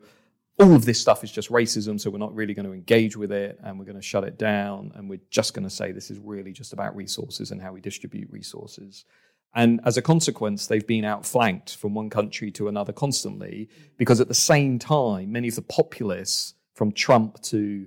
[0.61, 3.33] all of this stuff is just racism, so we're not really going to engage with
[3.33, 4.93] it and we're going to shut it down.
[4.95, 7.81] And we're just going to say this is really just about resources and how we
[7.81, 9.05] distribute resources.
[9.57, 14.29] And as a consequence, they've been outflanked from one country to another constantly because at
[14.29, 17.87] the same time, many of the populists from Trump to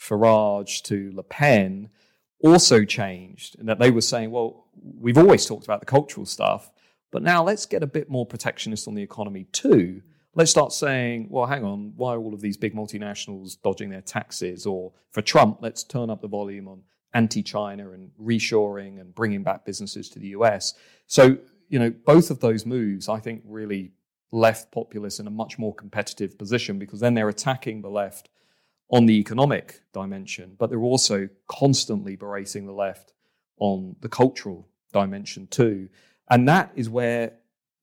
[0.00, 1.90] Farage to Le Pen
[2.40, 6.70] also changed, and that they were saying, well, we've always talked about the cultural stuff,
[7.10, 10.02] but now let's get a bit more protectionist on the economy too.
[10.34, 14.02] Let's start saying, well, hang on, why are all of these big multinationals dodging their
[14.02, 14.66] taxes?
[14.66, 16.82] Or for Trump, let's turn up the volume on
[17.14, 20.74] anti China and reshoring and bringing back businesses to the US.
[21.06, 23.92] So, you know, both of those moves, I think, really
[24.30, 28.28] left populists in a much more competitive position because then they're attacking the left
[28.90, 33.12] on the economic dimension, but they're also constantly berating the left
[33.58, 35.88] on the cultural dimension too.
[36.30, 37.32] And that is where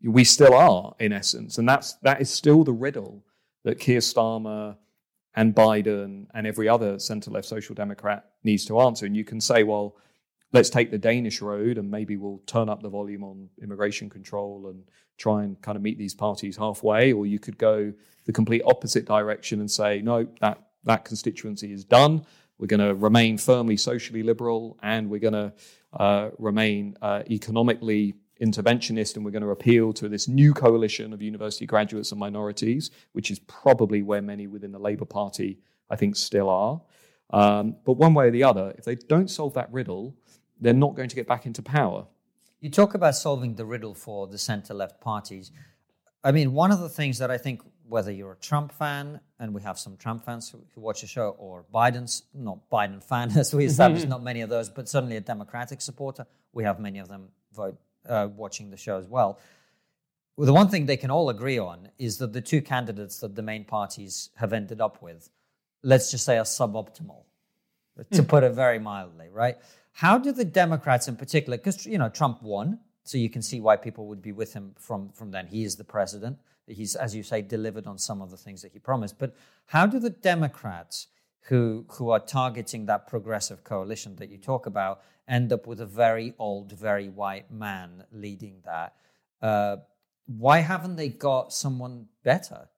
[0.01, 1.57] we still are, in essence.
[1.57, 3.23] And that's that is still the riddle
[3.63, 4.77] that Keir Starmer
[5.35, 9.05] and Biden and every other centre left social democrat needs to answer.
[9.05, 9.95] And you can say, well,
[10.51, 14.67] let's take the Danish road and maybe we'll turn up the volume on immigration control
[14.69, 14.83] and
[15.17, 17.11] try and kind of meet these parties halfway.
[17.13, 17.93] Or you could go
[18.25, 22.25] the complete opposite direction and say, no, that, that constituency is done.
[22.57, 25.53] We're going to remain firmly socially liberal and we're going to
[25.93, 31.21] uh, remain uh, economically interventionist and we're going to appeal to this new coalition of
[31.21, 36.15] university graduates and minorities, which is probably where many within the Labour Party, I think,
[36.15, 36.81] still are.
[37.29, 40.15] Um, but one way or the other, if they don't solve that riddle,
[40.59, 42.05] they're not going to get back into power.
[42.59, 45.51] You talk about solving the riddle for the center left parties.
[46.23, 49.53] I mean, one of the things that I think, whether you're a Trump fan, and
[49.53, 53.31] we have some Trump fans who, who watch the show, or Biden's, not Biden fan,
[53.37, 56.99] as we established, not many of those, but certainly a Democratic supporter, we have many
[56.99, 59.39] of them vote uh, watching the show as well.
[60.37, 60.45] well.
[60.45, 63.41] The one thing they can all agree on is that the two candidates that the
[63.41, 65.29] main parties have ended up with,
[65.83, 67.23] let's just say, are suboptimal,
[68.11, 68.27] to hmm.
[68.27, 69.57] put it very mildly, right?
[69.93, 73.59] How do the Democrats in particular, because you know Trump won, so you can see
[73.59, 75.47] why people would be with him from from then.
[75.47, 76.37] He is the president.
[76.67, 79.19] He's, as you say, delivered on some of the things that he promised.
[79.19, 79.35] But
[79.67, 81.07] how do the Democrats
[81.47, 85.85] who who are targeting that progressive coalition that you talk about end up with a
[85.85, 88.95] very old, very white man leading that.
[89.41, 89.77] Uh,
[90.25, 92.69] why haven't they got someone better?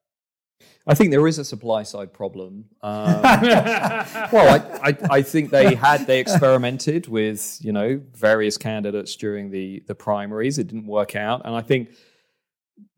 [0.87, 2.65] I think there is a supply side problem.
[2.81, 9.15] Um, well, I, I, I, think they had they experimented with you know various candidates
[9.15, 10.57] during the the primaries.
[10.57, 11.89] It didn't work out, and I think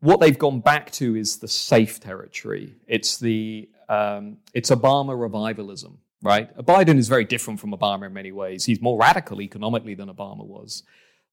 [0.00, 2.76] what they've gone back to is the safe territory.
[2.86, 6.56] It's the um, it's Obama revivalism right?
[6.58, 8.64] Biden is very different from Obama in many ways.
[8.64, 10.82] He's more radical economically than Obama was.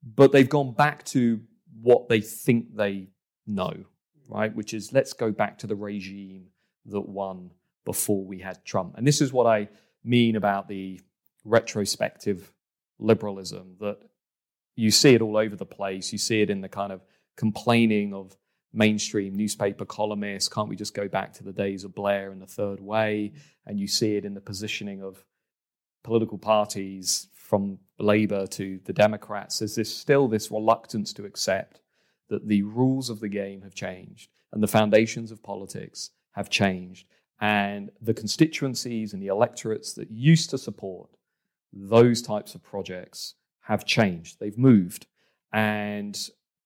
[0.03, 1.41] But they've gone back to
[1.81, 3.08] what they think they
[3.47, 3.73] know,
[4.29, 4.55] right?
[4.55, 6.47] Which is let's go back to the regime
[6.86, 7.51] that won
[7.84, 8.95] before we had Trump.
[8.97, 9.69] And this is what I
[10.03, 11.01] mean about the
[11.43, 12.51] retrospective
[12.99, 13.97] liberalism that
[14.75, 16.12] you see it all over the place.
[16.12, 17.01] You see it in the kind of
[17.36, 18.36] complaining of
[18.74, 20.50] mainstream newspaper columnists.
[20.50, 23.34] Can't we just go back to the days of Blair and the Third Way?
[23.65, 25.24] And you see it in the positioning of
[26.04, 29.60] political parties from Labour to the Democrats.
[29.60, 31.80] There's this, still this reluctance to accept
[32.30, 37.08] that the rules of the game have changed and the foundations of politics have changed.
[37.39, 41.10] And the constituencies and the electorates that used to support
[41.74, 44.39] those types of projects have changed.
[44.39, 45.08] They've moved.
[45.52, 46.17] And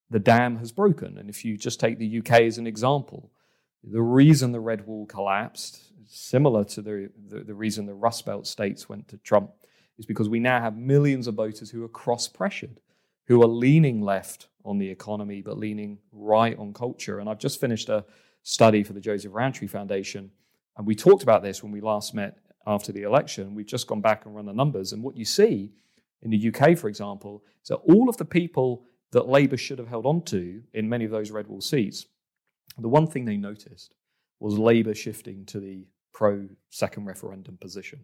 [0.10, 1.18] the dam has broken.
[1.18, 3.32] And if you just take the UK as an example,
[3.84, 8.48] the reason the Red Wall collapsed, similar to the, the, the reason the Rust Belt
[8.48, 9.52] states went to Trump,
[9.98, 12.82] is because we now have millions of voters who are cross pressured,
[13.28, 17.20] who are leaning left on the economy, but leaning right on culture.
[17.20, 18.06] And I've just finished a
[18.44, 20.32] study for the Joseph Rowntree Foundation.
[20.78, 23.56] And we talked about this when we last met after the election.
[23.56, 24.94] We've just gone back and run the numbers.
[24.94, 25.72] And what you see
[26.22, 29.88] in the UK, for example, is that all of the people that Labour should have
[29.88, 32.06] held on to in many of those red wall seats.
[32.78, 33.96] The one thing they noticed
[34.40, 38.04] was Labour shifting to the pro second referendum position.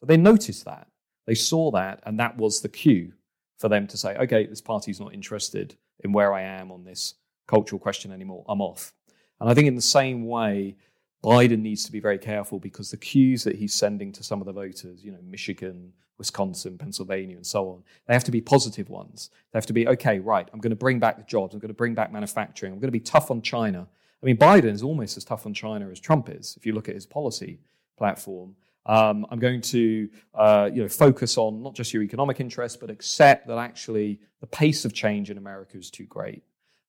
[0.00, 0.88] So they noticed that.
[1.26, 3.12] They saw that, and that was the cue
[3.58, 7.14] for them to say, okay, this party's not interested in where I am on this
[7.46, 8.44] cultural question anymore.
[8.48, 8.92] I'm off.
[9.40, 10.76] And I think in the same way,
[11.24, 14.46] Biden needs to be very careful because the cues that he's sending to some of
[14.46, 17.82] the voters, you know, Michigan, Wisconsin, Pennsylvania, and so on.
[18.06, 19.30] They have to be positive ones.
[19.52, 21.54] They have to be, okay, right, I'm going to bring back the jobs.
[21.54, 22.72] I'm going to bring back manufacturing.
[22.72, 23.86] I'm going to be tough on China.
[24.22, 26.88] I mean, Biden is almost as tough on China as Trump is, if you look
[26.88, 27.60] at his policy
[27.96, 28.56] platform.
[28.86, 32.88] Um, I'm going to uh, you know, focus on not just your economic interests, but
[32.88, 36.42] accept that actually the pace of change in America is too great.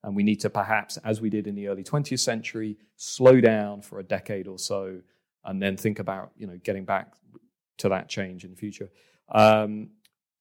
[0.04, 3.82] And we need to perhaps, as we did in the early 20th century, slow down
[3.82, 5.02] for a decade or so
[5.48, 7.14] and then think about you know, getting back
[7.78, 8.90] to that change in the future.
[9.30, 9.90] Um,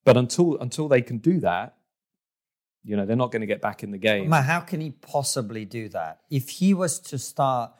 [0.04, 1.76] but until until they can do that,
[2.84, 4.30] you know, they're not going to get back in the game.
[4.30, 6.20] how can he possibly do that?
[6.30, 7.72] If he was to start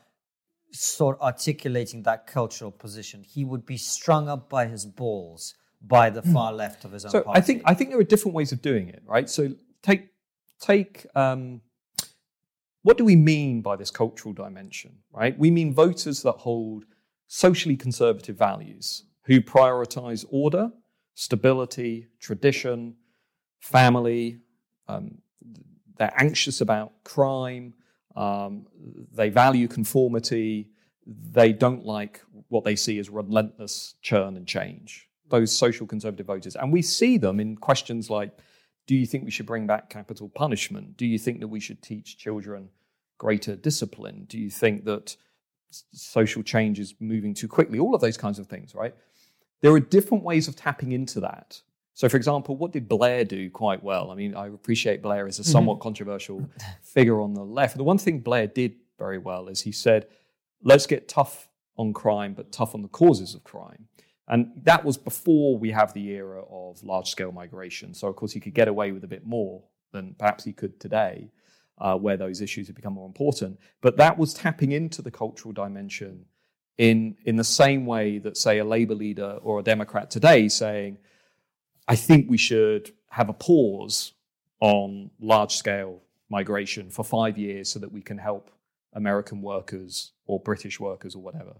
[0.73, 6.11] sort of articulating that cultural position, he would be strung up by his balls by
[6.11, 7.39] the far left of his own So party.
[7.39, 9.31] I think I think there are different ways of doing it, right?
[9.31, 10.09] So take
[10.61, 11.61] take um,
[12.83, 15.39] what do we mean by this cultural dimension, right?
[15.39, 16.85] We mean voters that hold
[17.27, 20.71] socially conservative values, who prioritize order,
[21.17, 22.95] stability, tradition,
[23.59, 24.39] family.
[24.87, 25.19] Um,
[25.97, 27.75] they're anxious about crime.
[28.15, 28.67] Um,
[29.13, 30.69] they value conformity.
[31.07, 35.09] They don't like what they see as relentless churn and change.
[35.29, 36.55] Those social conservative voters.
[36.55, 38.39] And we see them in questions like
[38.87, 40.97] do you think we should bring back capital punishment?
[40.97, 42.69] Do you think that we should teach children
[43.19, 44.27] greater discipline?
[44.29, 45.17] Do you think that
[45.93, 47.81] social change is moving too quickly?
[47.81, 48.95] All of those kinds of things, right?
[49.67, 51.61] There are different ways of tapping into that.
[51.95, 54.13] So, for example, what did Blair do quite well?
[54.13, 56.49] I mean, I appreciate Blair as a somewhat controversial
[56.83, 57.77] figure on the left.
[57.77, 60.07] The one thing Blair did very well is he said,
[60.63, 63.89] let's get tough on crime, but tough on the causes of crime.
[64.29, 67.93] And that was before we have the era of large scale migration.
[67.93, 70.79] So, of course, he could get away with a bit more than perhaps he could
[70.79, 71.33] today,
[71.79, 73.59] uh, where those issues have become more important.
[73.81, 76.27] But that was tapping into the cultural dimension
[76.79, 80.99] in, in the same way that, say, a Labour leader or a Democrat today saying,
[81.89, 84.13] I think we should have a pause
[84.61, 88.51] on large scale migration for five years so that we can help
[88.93, 91.55] American workers or British workers or whatever.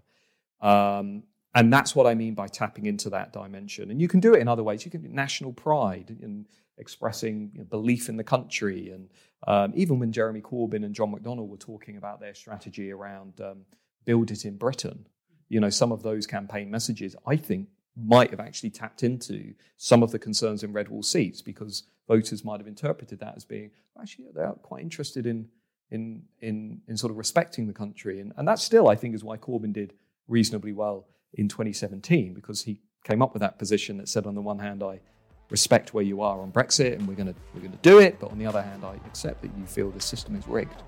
[0.61, 1.23] Um,
[1.55, 3.89] and that's what I mean by tapping into that dimension.
[3.89, 4.85] And you can do it in other ways.
[4.85, 6.45] You can do national pride and
[6.77, 8.91] expressing you know, belief in the country.
[8.91, 9.09] And
[9.47, 13.65] um, even when Jeremy Corbyn and John McDonnell were talking about their strategy around um,
[14.07, 15.05] build it in Britain,
[15.49, 20.01] you know, some of those campaign messages, I think, might have actually tapped into some
[20.01, 23.69] of the concerns in red wall seats because voters might have interpreted that as being
[24.01, 25.49] actually they're quite interested in
[25.91, 28.21] in in in sort of respecting the country.
[28.21, 29.93] And, and that still I think is why Corbyn did
[30.27, 34.41] reasonably well in 2017 because he came up with that position that said on the
[34.41, 35.01] one hand I
[35.49, 38.19] respect where you are on Brexit and we're going to we're going to do it
[38.19, 40.83] but on the other hand I accept that you feel the system is rigged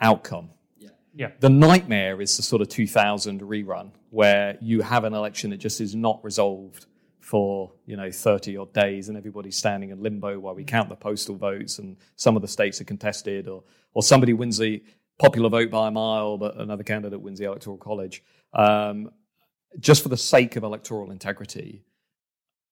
[0.00, 0.50] outcome.
[0.79, 0.90] Yeah.
[1.14, 1.31] Yeah.
[1.40, 5.81] The nightmare is the sort of 2000 rerun where you have an election that just
[5.81, 6.87] is not resolved
[7.20, 10.96] for you know 30 odd days and everybody's standing in limbo while we count the
[10.96, 14.83] postal votes and some of the states are contested or or somebody wins the
[15.18, 18.24] popular vote by a mile but another candidate wins the electoral college.
[18.54, 19.11] Um,
[19.78, 21.85] just for the sake of electoral integrity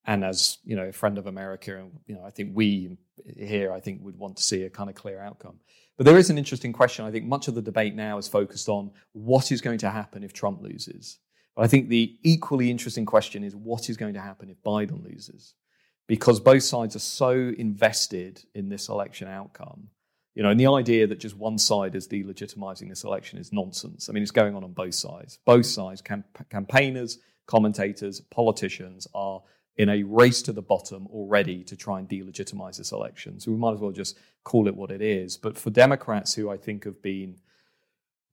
[0.04, 2.96] and as you know a friend of america and you know i think we
[3.36, 5.60] here i think would want to see a kind of clear outcome.
[5.96, 7.04] But there is an interesting question.
[7.04, 10.24] I think much of the debate now is focused on what is going to happen
[10.24, 11.18] if trump loses
[11.58, 15.04] but i think the equally interesting question is what is going to happen if biden
[15.04, 15.54] loses
[16.06, 19.88] because both sides are so invested in this election outcome
[20.36, 24.08] you know and the idea that just one side is delegitimizing this election is nonsense
[24.08, 29.42] i mean it's going on on both sides both sides camp- campaigners commentators politicians are
[29.78, 33.38] in a race to the bottom already to try and delegitimize this election.
[33.38, 35.36] So we might as well just call it what it is.
[35.36, 37.36] But for Democrats who I think have been,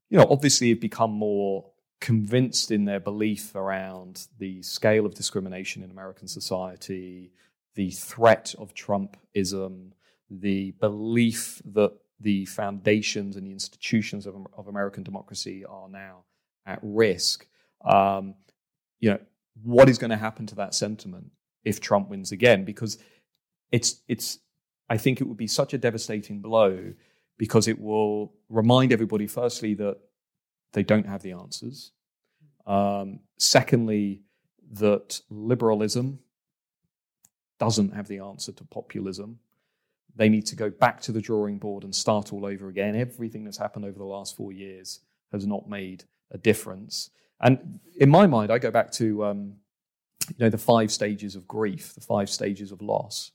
[0.09, 1.71] you know, obviously have become more
[2.01, 7.31] convinced in their belief around the scale of discrimination in American society,
[7.75, 9.91] the threat of Trumpism,
[10.29, 16.23] the belief that the foundations and the institutions of, of American democracy are now
[16.65, 17.47] at risk.
[17.83, 18.35] Um,
[18.99, 19.19] you know,
[19.63, 21.31] what is going to happen to that sentiment
[21.63, 22.65] if Trump wins again?
[22.65, 22.97] Because
[23.71, 24.39] it's it's
[24.89, 26.93] I think it would be such a devastating blow
[27.37, 29.97] because it will remind everybody, firstly, that
[30.75, 31.91] they don't have the answers.
[32.67, 34.21] Um, secondly,
[34.73, 36.19] that liberalism
[37.59, 39.39] doesn't have the answer to populism.
[40.15, 42.95] They need to go back to the drawing board and start all over again.
[42.95, 44.99] Everything that's happened over the last four years
[45.31, 47.09] has not made a difference.
[47.41, 49.53] And in my mind, I go back to um,
[50.29, 53.31] you know the five stages of grief, the five stages of loss.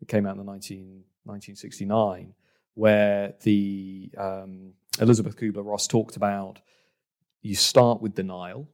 [0.00, 2.34] It came out in the 19, 1969,
[2.74, 6.60] where the um, Elizabeth Kubler Ross talked about
[7.42, 8.68] you start with denial,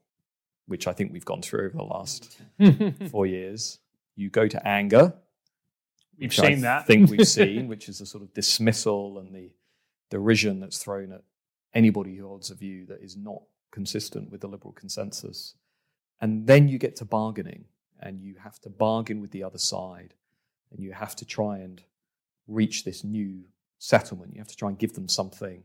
[0.66, 2.38] which I think we've gone through over the last
[3.10, 3.78] four years.
[4.16, 5.14] You go to anger.
[6.18, 6.86] We've seen I that.
[6.86, 9.50] think we've seen, which is the sort of dismissal and the
[10.10, 11.22] derision that's thrown at
[11.74, 15.54] anybody who holds a view that is not consistent with the liberal consensus.
[16.20, 17.66] And then you get to bargaining,
[18.00, 20.14] and you have to bargain with the other side,
[20.70, 21.82] and you have to try and
[22.48, 23.44] reach this new
[23.78, 24.32] settlement.
[24.32, 25.64] You have to try and give them something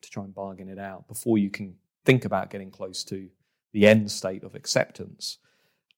[0.00, 3.28] to try and bargain it out before you can think about getting close to
[3.72, 5.38] the end state of acceptance.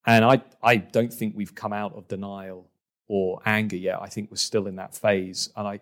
[0.06, 2.70] And I, I don't think we've come out of denial
[3.08, 4.00] or anger yet.
[4.00, 5.50] I think we're still in that phase.
[5.56, 5.80] And I,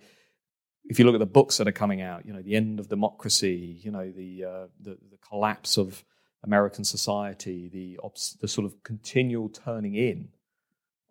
[0.84, 2.88] if you look at the books that are coming out, you know, the end of
[2.88, 6.04] democracy, you know, the uh, the, the, collapse of
[6.44, 7.98] American society, the
[8.40, 10.28] the sort of continual turning in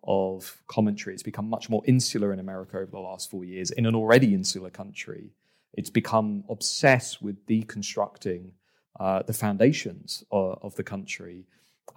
[0.04, 1.14] of commentary.
[1.14, 3.70] It's become much more insular in America over the last four years.
[3.70, 5.32] In an already insular country,
[5.72, 8.52] it's become obsessed with deconstructing
[8.98, 11.46] uh, the foundations of, of, the country.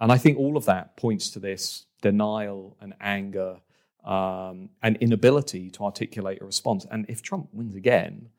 [0.00, 3.60] And I think all of that points to this denial and anger
[4.04, 6.86] um, and inability to articulate a response.
[6.90, 8.30] And if Trump wins again,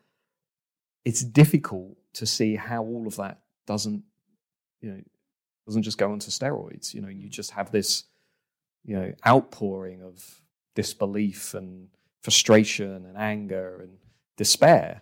[1.05, 4.03] it's difficult to see how all of that doesn't,
[4.81, 5.01] you know,
[5.65, 6.93] doesn't just go onto steroids.
[6.93, 8.05] You know, you just have this,
[8.85, 10.41] you know, outpouring of
[10.75, 11.89] disbelief and
[12.21, 13.97] frustration and anger and
[14.37, 15.01] despair.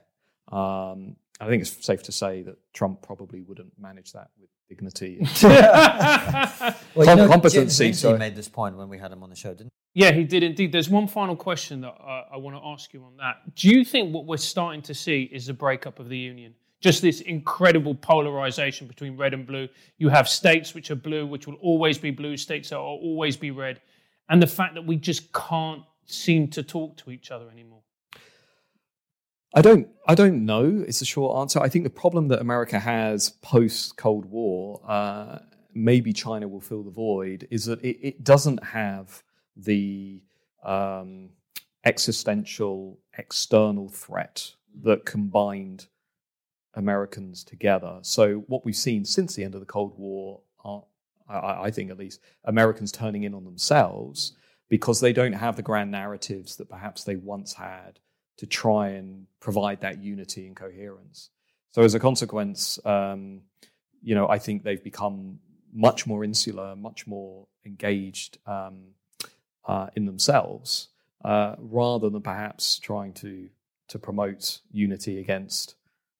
[0.51, 5.19] Um, I think it's safe to say that Trump probably wouldn't manage that with dignity.
[5.43, 7.85] well, you know, competency.
[7.85, 9.71] James so made this point when we had him on the show, didn't?
[9.93, 10.03] He?
[10.03, 10.71] Yeah, he did indeed.
[10.71, 13.55] There's one final question that uh, I want to ask you on that.
[13.55, 16.53] Do you think what we're starting to see is the breakup of the union?
[16.81, 19.67] Just this incredible polarization between red and blue.
[19.97, 23.37] You have states which are blue, which will always be blue, states that will always
[23.37, 23.81] be red,
[24.29, 27.81] and the fact that we just can't seem to talk to each other anymore.
[29.55, 29.87] I don't.
[30.05, 30.83] I don't know.
[30.85, 31.61] It's a short answer.
[31.61, 35.39] I think the problem that America has post Cold War, uh,
[35.73, 39.23] maybe China will fill the void, is that it, it doesn't have
[39.55, 40.21] the
[40.61, 41.29] um,
[41.85, 44.51] existential external threat
[44.83, 45.87] that combined
[46.73, 47.99] Americans together.
[48.01, 50.83] So what we've seen since the end of the Cold War are,
[51.29, 54.33] I, I think at least, Americans turning in on themselves
[54.67, 57.99] because they don't have the grand narratives that perhaps they once had
[58.37, 61.29] to try and provide that unity and coherence.
[61.71, 63.41] So as a consequence, um,
[64.01, 65.39] you know, I think they've become
[65.73, 68.93] much more insular, much more engaged um,
[69.67, 70.89] uh, in themselves,
[71.23, 73.49] uh, rather than perhaps trying to
[73.87, 75.75] to promote unity against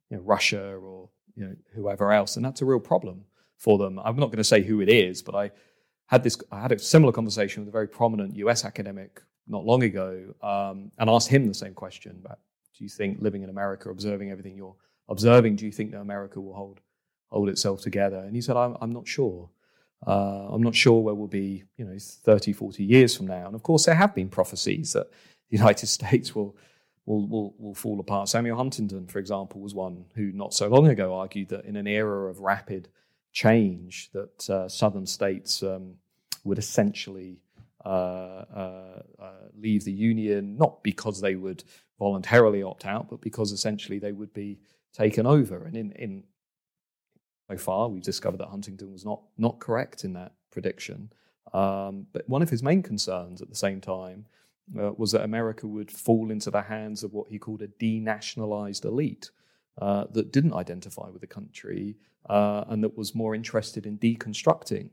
[0.09, 3.26] you know, Russia or you know whoever else, and that's a real problem
[3.57, 3.99] for them.
[3.99, 5.51] I'm not going to say who it is, but I
[6.07, 8.66] had this I had a similar conversation with a very prominent U.S.
[8.66, 12.39] academic not long ago um, and asked him the same question about
[12.78, 14.76] do you think living in America, observing everything you're
[15.08, 16.82] observing, do you think that America will hold
[17.30, 18.18] hold itself together?
[18.18, 19.50] And he said, I'm, I'm not sure.
[20.06, 23.48] Uh, I'm not sure where we'll be, you know, 30, 40 years from now.
[23.48, 25.10] And of course, there have been prophecies that
[25.50, 26.56] the United States will,
[27.06, 28.30] will, will, will fall apart.
[28.30, 31.88] Samuel Huntington, for example, was one who not so long ago argued that in an
[31.88, 32.89] era of rapid
[33.32, 35.96] change, that uh, southern states um,
[36.43, 37.39] would essentially
[39.57, 41.63] leave the union, not because they would
[41.99, 44.59] voluntarily opt out, but because essentially they would be
[44.93, 45.65] taken over.
[45.65, 46.23] And in, in
[47.49, 51.11] so far, we've discovered that Huntington was not not correct in that prediction.
[51.53, 54.25] Um, but one of his main concerns at the same time
[54.77, 58.83] uh, was that America would fall into the hands of what he called a denationalized
[58.83, 59.29] elite
[59.79, 61.95] uh, that didn't identify with the country
[62.29, 64.89] uh, and that was more interested in deconstructing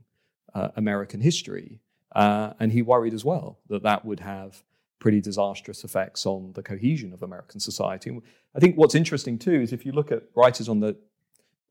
[0.76, 1.80] American history.
[2.14, 4.62] Uh, and he worried as well that that would have
[4.98, 8.16] pretty disastrous effects on the cohesion of American society.
[8.54, 10.96] I think what's interesting too is if you look at writers on the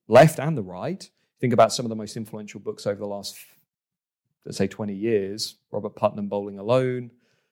[0.07, 3.37] left and the right, think about some of the most influential books over the last,
[4.45, 7.11] let's say, 20 years Robert Putnam, Bowling Alone,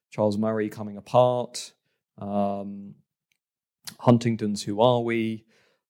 [0.10, 1.72] Charles Murray coming apart,
[2.18, 2.96] um,
[4.00, 5.46] Huntington's Who Are We?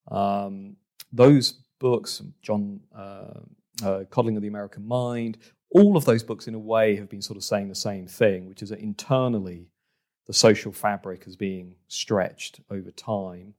[0.10, 0.76] Um,
[1.12, 3.40] those books, John uh,
[3.84, 5.38] uh, Coddling of the American Mind,
[5.72, 8.48] all of those books, in a way, have been sort of saying the same thing,
[8.48, 9.68] which is that internally,
[10.26, 13.54] the social fabric is being stretched over time.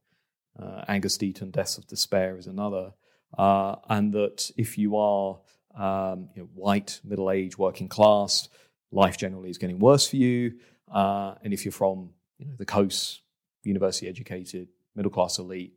[0.57, 2.93] Uh, Angus Deaton, Deaths of Despair, is another.
[3.37, 5.39] Uh, and that if you are
[5.75, 8.49] um, you know, white, middle aged, working class,
[8.91, 10.55] life generally is getting worse for you.
[10.93, 13.21] Uh, and if you're from you know, the coast,
[13.63, 15.73] university educated, middle class elite,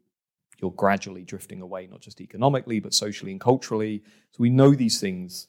[0.61, 4.03] you're gradually drifting away, not just economically, but socially and culturally.
[4.33, 5.49] So we know these things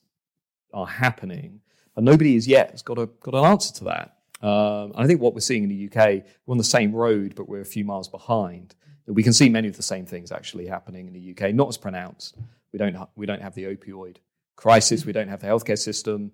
[0.76, 1.62] are happening,
[1.96, 4.18] and nobody as yet has got a got an answer to that.
[4.42, 7.34] Um, and I think what we're seeing in the UK, we're on the same road,
[7.36, 8.76] but we're a few miles behind.
[9.08, 11.78] We can see many of the same things actually happening in the UK, not as
[11.78, 12.38] pronounced.
[12.72, 14.18] We don't ha- we don't have the opioid
[14.56, 16.32] crisis, we don't have the healthcare system,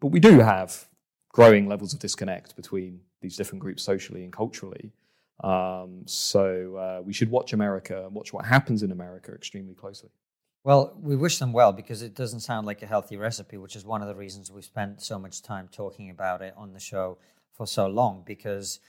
[0.00, 0.88] but we do have
[1.32, 4.92] growing levels of disconnect between these different groups socially and culturally.
[5.42, 10.10] Um, so uh, we should watch America and watch what happens in America extremely closely.
[10.62, 13.84] Well, we wish them well because it doesn't sound like a healthy recipe, which is
[13.84, 17.18] one of the reasons we've spent so much time talking about it on the show
[17.52, 18.22] for so long.
[18.26, 18.80] Because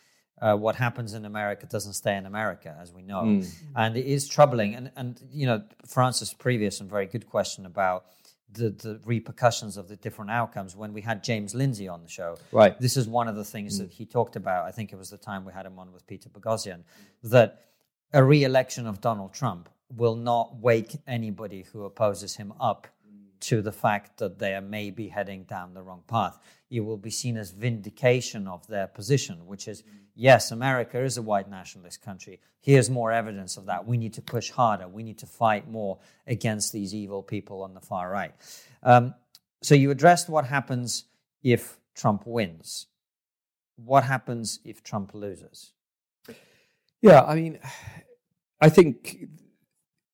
[0.42, 3.54] uh, what happens in America doesn't stay in America, as we know, mm.
[3.76, 4.76] and it is troubling.
[4.76, 8.06] And and you know, Francis' previous and very good question about
[8.54, 12.38] the, the repercussions of the different outcomes when we had James Lindsay on the show.
[12.52, 12.78] Right.
[12.80, 13.84] This is one of the things mm.
[13.84, 14.66] that he talked about.
[14.66, 16.84] I think it was the time we had him on with Peter Boghossian,
[17.24, 17.62] that
[18.14, 22.88] a re-election of Donald Trump will not wake anybody who opposes him up
[23.42, 26.40] to the fact that they are maybe heading down the wrong path.
[26.70, 29.84] It will be seen as vindication of their position, which is
[30.16, 32.40] yes, America is a white nationalist country.
[32.60, 33.86] Here's more evidence of that.
[33.86, 34.88] We need to push harder.
[34.88, 38.34] We need to fight more against these evil people on the far right.
[38.84, 39.16] Um,
[39.64, 41.06] so you addressed what happens
[41.42, 42.88] if Trump wins.
[43.76, 45.74] What happens if Trump loses?
[47.02, 47.60] Yeah, I mean,
[48.60, 49.28] I think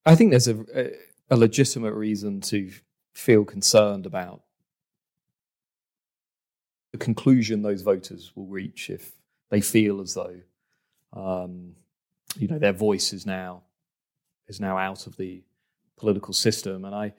[0.07, 0.91] I think there's a, a,
[1.31, 2.71] a legitimate reason to
[3.13, 4.41] feel concerned about
[6.93, 9.11] the conclusion those voters will reach if
[9.49, 10.37] they feel as though
[11.11, 11.73] um,
[12.37, 13.63] you know their voice is now
[14.47, 15.43] is now out of the
[15.97, 16.85] political system.
[16.85, 17.13] And I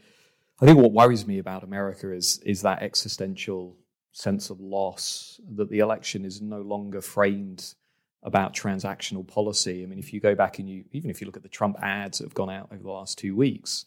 [0.59, 3.77] I think what worries me about America is is that existential
[4.13, 7.75] sense of loss that the election is no longer framed
[8.23, 9.83] about transactional policy.
[9.83, 11.77] I mean, if you go back and you even if you look at the Trump
[11.83, 13.87] ads that have gone out over the last two weeks,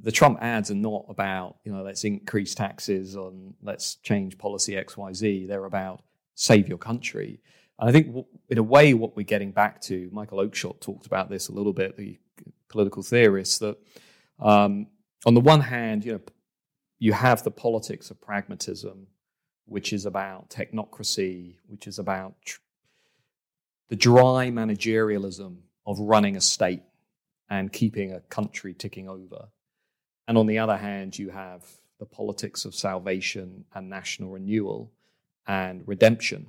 [0.00, 4.72] the Trump ads are not about, you know, let's increase taxes on let's change policy
[4.72, 5.46] XYZ.
[5.46, 6.02] They're about
[6.34, 7.40] save your country.
[7.78, 11.28] And I think, in a way, what we're getting back to, Michael Oakeshott talked about
[11.28, 12.18] this a little bit, the
[12.68, 13.76] political theorist, that
[14.40, 14.86] um,
[15.26, 16.20] on the one hand, you know,
[16.98, 19.08] you have the politics of pragmatism,
[19.66, 22.60] which is about technocracy, which is about tr-
[23.88, 25.56] the dry managerialism
[25.86, 26.82] of running a state
[27.50, 29.48] and keeping a country ticking over.
[30.26, 31.64] And on the other hand, you have
[31.98, 34.90] the politics of salvation and national renewal
[35.46, 36.48] and redemption.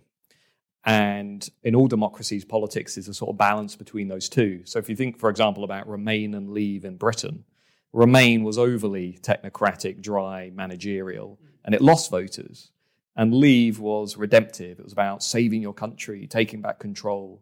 [0.86, 4.62] And in all democracies, politics is a sort of balance between those two.
[4.66, 7.44] So if you think, for example, about Remain and Leave in Britain,
[7.92, 12.72] Remain was overly technocratic, dry, managerial, and it lost voters.
[13.16, 14.80] And Leave was redemptive.
[14.80, 17.41] It was about saving your country, taking back control.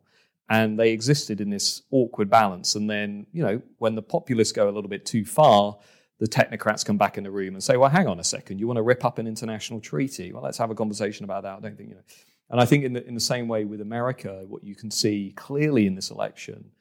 [0.50, 2.76] And they existed in this awkward balance.
[2.76, 5.78] And then, you know, when the populists go a little bit too far,
[6.20, 8.68] the technocrats come back in the room and say, well, hang on a second, you
[8.68, 10.32] want to rip up an international treaty?
[10.32, 11.58] Well, let's have a conversation about that.
[11.58, 12.02] I don't think, you know.
[12.50, 15.34] And I think in the, in the same way with America, what you can see
[15.36, 16.72] clearly in this election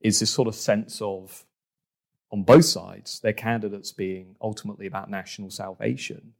[0.00, 1.44] is this sort of sense of,
[2.32, 6.32] on both sides, their candidates being ultimately about national salvation.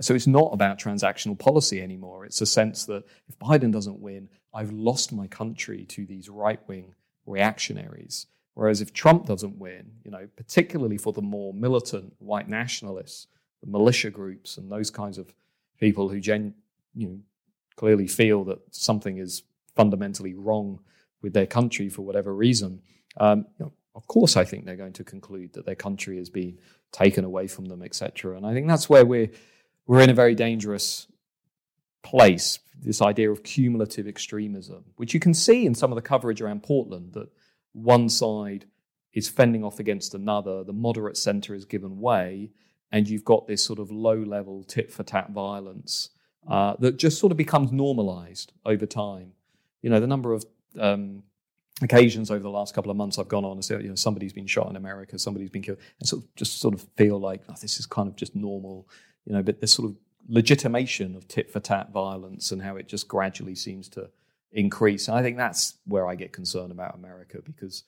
[0.00, 2.24] So it's not about transactional policy anymore.
[2.24, 6.60] It's a sense that if Biden doesn't win, I've lost my country to these right
[6.66, 6.94] wing
[7.26, 8.26] reactionaries.
[8.54, 13.26] Whereas if Trump doesn't win, you know, particularly for the more militant white nationalists,
[13.62, 15.32] the militia groups, and those kinds of
[15.78, 16.54] people who gen,
[16.94, 17.18] you know,
[17.76, 19.42] clearly feel that something is
[19.74, 20.80] fundamentally wrong
[21.22, 22.80] with their country for whatever reason,
[23.16, 26.28] um, you know, of course, I think they're going to conclude that their country has
[26.28, 26.58] been
[26.92, 28.36] taken away from them, etc.
[28.36, 29.30] And I think that's where we're
[29.86, 31.06] we're in a very dangerous
[32.02, 32.58] place.
[32.80, 36.62] This idea of cumulative extremism, which you can see in some of the coverage around
[36.62, 37.28] Portland, that
[37.72, 38.66] one side
[39.12, 42.50] is fending off against another, the moderate centre is given way,
[42.90, 46.10] and you've got this sort of low level tit for tat violence
[46.48, 49.32] uh, that just sort of becomes normalized over time.
[49.82, 50.44] You know, the number of
[50.78, 51.22] um,
[51.82, 54.32] occasions over the last couple of months I've gone on and said, you know, somebody's
[54.32, 57.42] been shot in America, somebody's been killed, and sort of just sort of feel like
[57.48, 58.88] oh, this is kind of just normal,
[59.24, 59.96] you know, but there's sort of
[60.28, 64.10] legitimation of tit for tat violence and how it just gradually seems to
[64.52, 65.08] increase.
[65.08, 67.84] And I think that's where I get concerned about America because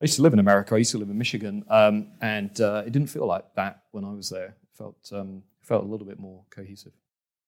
[0.00, 0.74] I used to live in America.
[0.74, 4.04] I used to live in Michigan, um, and uh, it didn't feel like that when
[4.04, 4.56] I was there.
[4.62, 6.92] It felt um, felt a little bit more cohesive.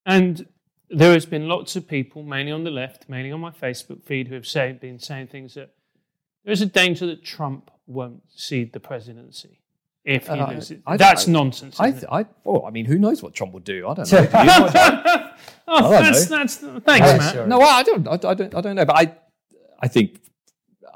[0.06, 0.46] And
[0.88, 4.28] there has been lots of people, mainly on the left, mainly on my Facebook feed,
[4.28, 5.74] who have say, been saying things that
[6.44, 9.60] there's a danger that Trump won't cede the presidency
[10.04, 10.78] if he Uh, loses.
[10.86, 11.80] I- That's I- nonsense.
[11.80, 12.08] I, isn't th- it?
[12.12, 13.88] I, well, I mean, who knows what Trump would do?
[13.88, 14.26] I don't know.
[14.26, 14.76] Do you know what-
[15.68, 16.36] oh, I don't that's, know.
[16.36, 17.32] that's, thanks, Yeah, Matt.
[17.34, 17.46] sure.
[17.46, 18.06] no, I don't.
[18.08, 18.54] I, I don't.
[18.54, 18.84] I don't know.
[18.84, 19.14] But I,
[19.80, 20.20] I think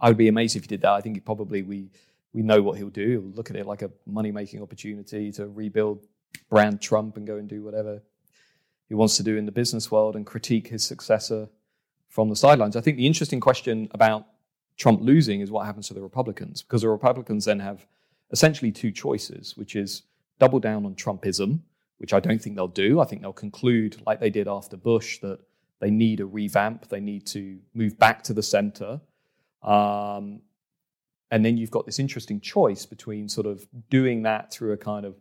[0.00, 0.92] I would be amazed if he did that.
[0.92, 1.90] I think he probably we
[2.32, 3.08] we know what he'll do.
[3.08, 6.04] He'll look at it like a money making opportunity to rebuild
[6.50, 8.02] brand Trump and go and do whatever
[8.88, 11.48] he wants to do in the business world and critique his successor
[12.08, 12.76] from the sidelines.
[12.76, 14.26] I think the interesting question about
[14.76, 17.86] Trump losing is what happens to the Republicans because the Republicans then have
[18.30, 20.02] essentially two choices, which is
[20.38, 21.60] double down on Trumpism,
[21.98, 23.00] which I don't think they'll do.
[23.00, 25.40] I think they'll conclude, like they did after Bush, that
[25.80, 29.00] they need a revamp, they need to move back to the center.
[29.62, 30.40] Um,
[31.30, 35.04] and then you've got this interesting choice between sort of doing that through a kind
[35.04, 35.16] of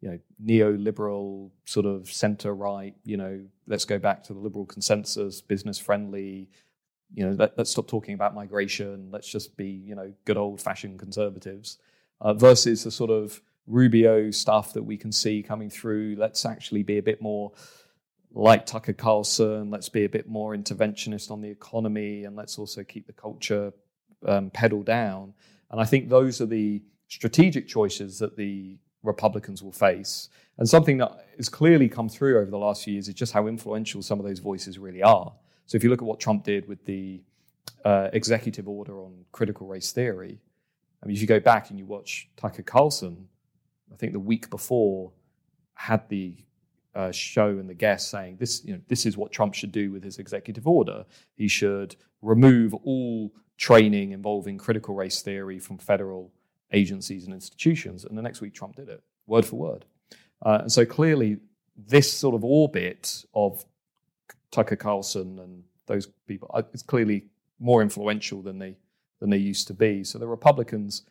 [0.00, 4.66] you know neoliberal sort of center right you know let's go back to the liberal
[4.66, 6.48] consensus business friendly
[7.14, 10.60] you know let, us stop talking about migration let's just be you know good old
[10.60, 11.78] fashioned conservatives
[12.22, 16.82] uh, versus the sort of rubio stuff that we can see coming through let's actually
[16.82, 17.52] be a bit more
[18.32, 22.82] like tucker carlson let's be a bit more interventionist on the economy and let's also
[22.82, 23.72] keep the culture
[24.26, 25.34] um, pedal down
[25.70, 30.28] and i think those are the strategic choices that the Republicans will face.
[30.58, 33.46] And something that has clearly come through over the last few years is just how
[33.46, 35.32] influential some of those voices really are.
[35.66, 37.22] So if you look at what Trump did with the
[37.84, 40.40] uh, executive order on critical race theory,
[41.06, 43.28] Mean, if you go back and you watch Tucker Carlson,
[43.92, 45.12] I think the week before
[45.74, 46.36] had the
[46.94, 49.90] uh, show and the guest saying this, you know, this is what Trump should do
[49.90, 51.04] with his executive order.
[51.34, 56.32] He should remove all training involving critical race theory from federal
[56.72, 58.04] agencies and institutions.
[58.04, 59.84] And the next week, Trump did it, word for word.
[60.44, 61.38] Uh, and so clearly,
[61.76, 63.64] this sort of orbit of
[64.50, 67.26] Tucker Carlson and those people is clearly
[67.58, 68.76] more influential than they
[69.22, 70.02] than they used to be.
[70.02, 71.04] So the Republicans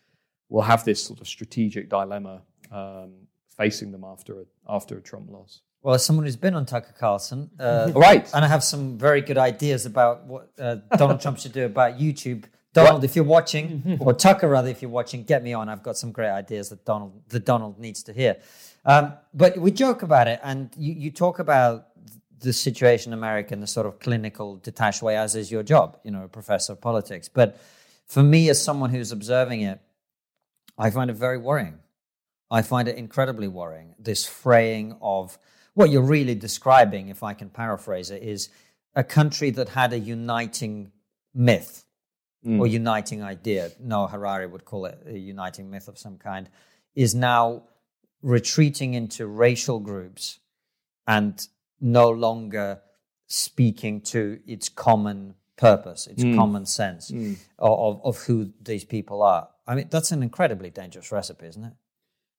[0.50, 3.12] will have this sort of strategic dilemma um,
[3.56, 5.62] facing them after a, after a Trump loss.
[5.82, 8.30] Well, as someone who's been on Tucker Carlson, uh, Right.
[8.34, 11.98] and I have some very good ideas about what uh, Donald Trump should do about
[11.98, 12.44] YouTube.
[12.74, 15.70] Donald, if you're watching, or Tucker rather, if you're watching, get me on.
[15.70, 18.36] I've got some great ideas that Donald that Donald needs to hear.
[18.84, 21.88] Um, but we joke about it, and you, you talk about
[22.40, 25.98] the situation in America in the sort of clinical, detached way, as is your job,
[26.04, 27.28] you know, a professor of politics.
[27.28, 27.58] But
[28.12, 29.80] for me, as someone who's observing it,
[30.76, 31.78] I find it very worrying.
[32.50, 33.94] I find it incredibly worrying.
[33.98, 35.38] This fraying of
[35.72, 38.50] what you're really describing, if I can paraphrase it, is
[38.94, 40.92] a country that had a uniting
[41.32, 41.86] myth
[42.44, 42.60] hmm.
[42.60, 43.70] or uniting idea.
[43.80, 46.50] Noah Harari would call it a uniting myth of some kind,
[46.94, 47.62] is now
[48.20, 50.38] retreating into racial groups
[51.06, 51.48] and
[51.80, 52.82] no longer
[53.26, 59.48] speaking to its common purpose, its common sense of, of, of who these people are.
[59.66, 61.72] I mean, that's an incredibly dangerous recipe, isn't it?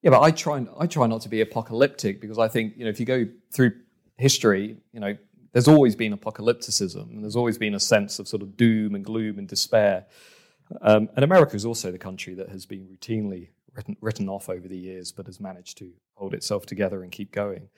[0.01, 2.89] Yeah, but I try I try not to be apocalyptic because I think you know
[2.89, 3.71] if you go through
[4.17, 5.17] history, you know,
[5.53, 9.05] there's always been apocalypticism and there's always been a sense of sort of doom and
[9.05, 10.05] gloom and despair.
[10.81, 14.67] Um, and America is also the country that has been routinely written, written off over
[14.67, 17.69] the years, but has managed to hold itself together and keep going.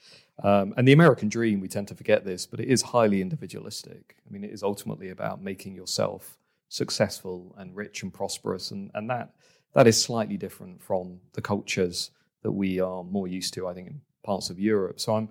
[0.44, 4.16] Um, and the American dream, we tend to forget this, but it is highly individualistic.
[4.28, 6.38] I mean, it is ultimately about making yourself
[6.70, 9.34] successful and rich and prosperous, and, and that
[9.74, 12.12] that is slightly different from the cultures
[12.44, 15.00] that we are more used to, I think, in parts of Europe.
[15.00, 15.30] So I'm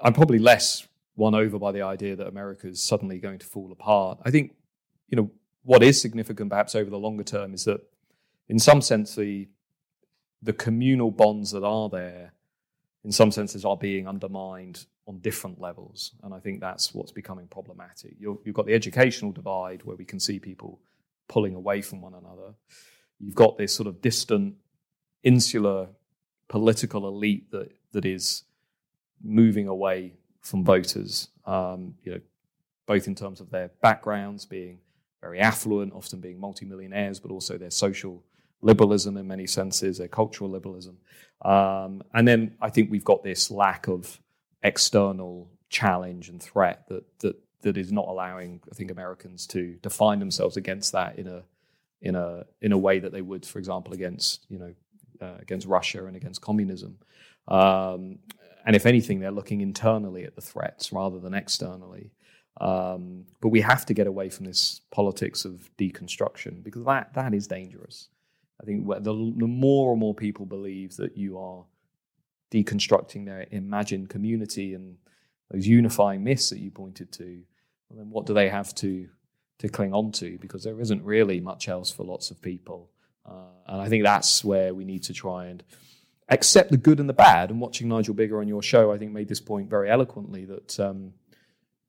[0.00, 0.86] I'm probably less
[1.16, 4.18] won over by the idea that America is suddenly going to fall apart.
[4.24, 4.54] I think,
[5.08, 5.30] you know,
[5.64, 7.80] what is significant perhaps over the longer term is that
[8.48, 9.48] in some sense the
[10.42, 12.32] the communal bonds that are there
[13.04, 16.12] in some senses are being undermined on different levels.
[16.22, 18.14] And I think that's what's becoming problematic.
[18.18, 20.80] you you've got the educational divide where we can see people
[21.28, 22.54] pulling away from one another.
[23.18, 24.54] You've got this sort of distant,
[25.22, 25.88] insular
[26.48, 28.44] political elite that, that is
[29.22, 32.20] moving away from voters, um, you know,
[32.86, 34.78] both in terms of their backgrounds being
[35.20, 38.22] very affluent, often being multimillionaires, but also their social
[38.60, 40.98] liberalism in many senses, a cultural liberalism.
[41.42, 44.20] Um, and then I think we've got this lack of
[44.62, 50.20] external challenge and threat that that that is not allowing, I think, Americans to define
[50.20, 51.42] themselves against that in a
[52.00, 54.74] in a in a way that they would, for example, against you know
[55.20, 56.98] uh, against Russia and against communism.
[57.46, 58.18] Um,
[58.64, 62.10] and if anything, they're looking internally at the threats rather than externally.
[62.60, 67.34] Um, but we have to get away from this politics of deconstruction because that that
[67.34, 68.08] is dangerous.
[68.60, 71.64] I think the, the more and more people believe that you are
[72.50, 74.96] deconstructing their imagined community and
[75.50, 77.42] those unifying myths that you pointed to,
[77.88, 79.08] well, then what do they have to
[79.58, 80.38] to cling on to?
[80.38, 82.90] Because there isn't really much else for lots of people,
[83.26, 85.62] uh, and I think that's where we need to try and
[86.28, 87.50] accept the good and the bad.
[87.50, 90.80] And watching Nigel Biggar on your show, I think made this point very eloquently that.
[90.80, 91.12] Um,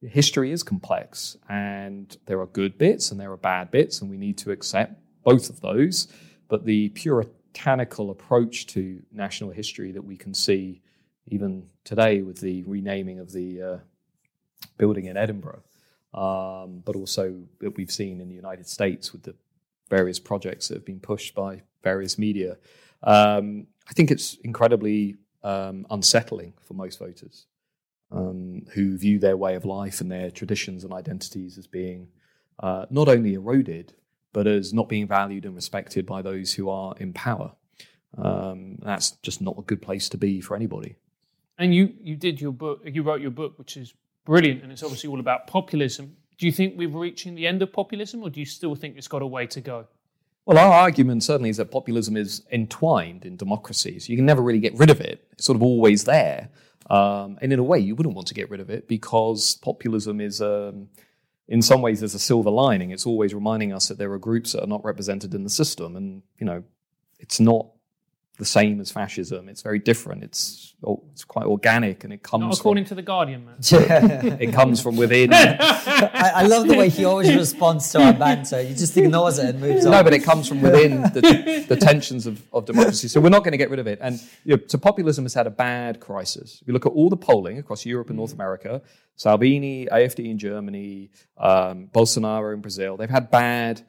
[0.01, 4.17] history is complex and there are good bits and there are bad bits, and we
[4.17, 4.93] need to accept
[5.23, 6.07] both of those.
[6.49, 10.81] But the puritanical approach to national history that we can see
[11.27, 13.77] even today with the renaming of the uh,
[14.77, 15.61] building in Edinburgh,
[16.13, 19.35] um, but also that we've seen in the United States with the
[19.89, 22.57] various projects that have been pushed by various media.
[23.03, 27.45] Um, I think it's incredibly um, unsettling for most voters
[28.11, 32.09] um, who view their way of life and their traditions and identities as being
[32.59, 33.93] uh, not only eroded,
[34.33, 37.53] but as not being valued and respected by those who are in power.
[38.17, 40.95] Um, that's just not a good place to be for anybody.
[41.57, 43.93] And you, you did your book, you wrote your book, which is
[44.25, 46.15] brilliant, and it's obviously all about populism.
[46.37, 49.09] Do you think we're reaching the end of populism, or do you still think it's
[49.09, 49.87] got a way to go?
[50.45, 54.41] Well, our argument certainly is that populism is entwined in democracy, so you can never
[54.41, 55.27] really get rid of it.
[55.33, 56.49] It's sort of always there.
[56.89, 60.19] Um, and in a way, you wouldn't want to get rid of it because populism
[60.21, 60.89] is, um,
[61.49, 62.91] in some ways, there's a silver lining.
[62.91, 65.95] It's always reminding us that there are groups that are not represented in the system,
[65.95, 66.63] and you know,
[67.19, 67.67] it's not
[68.39, 69.49] the same as fascism.
[69.49, 70.23] It's very different.
[70.23, 73.55] It's oh, it's quite organic, and it comes not according from, to the Guardian, man.
[74.39, 75.33] it comes from within.
[75.33, 78.63] I, I, love the way he always responds to our banter.
[78.63, 79.91] He just ignores it and moves on.
[79.91, 83.09] No, but it comes from within the, the tensions of, of democracy.
[83.09, 83.99] So we're not going to get rid of it.
[84.01, 86.59] And you know, so populism has had a bad crisis.
[86.61, 88.81] If you look at all the polling across Europe and North America,
[89.17, 93.81] Salvini, AFD in Germany, um, Bolsonaro in Brazil, they've had bad.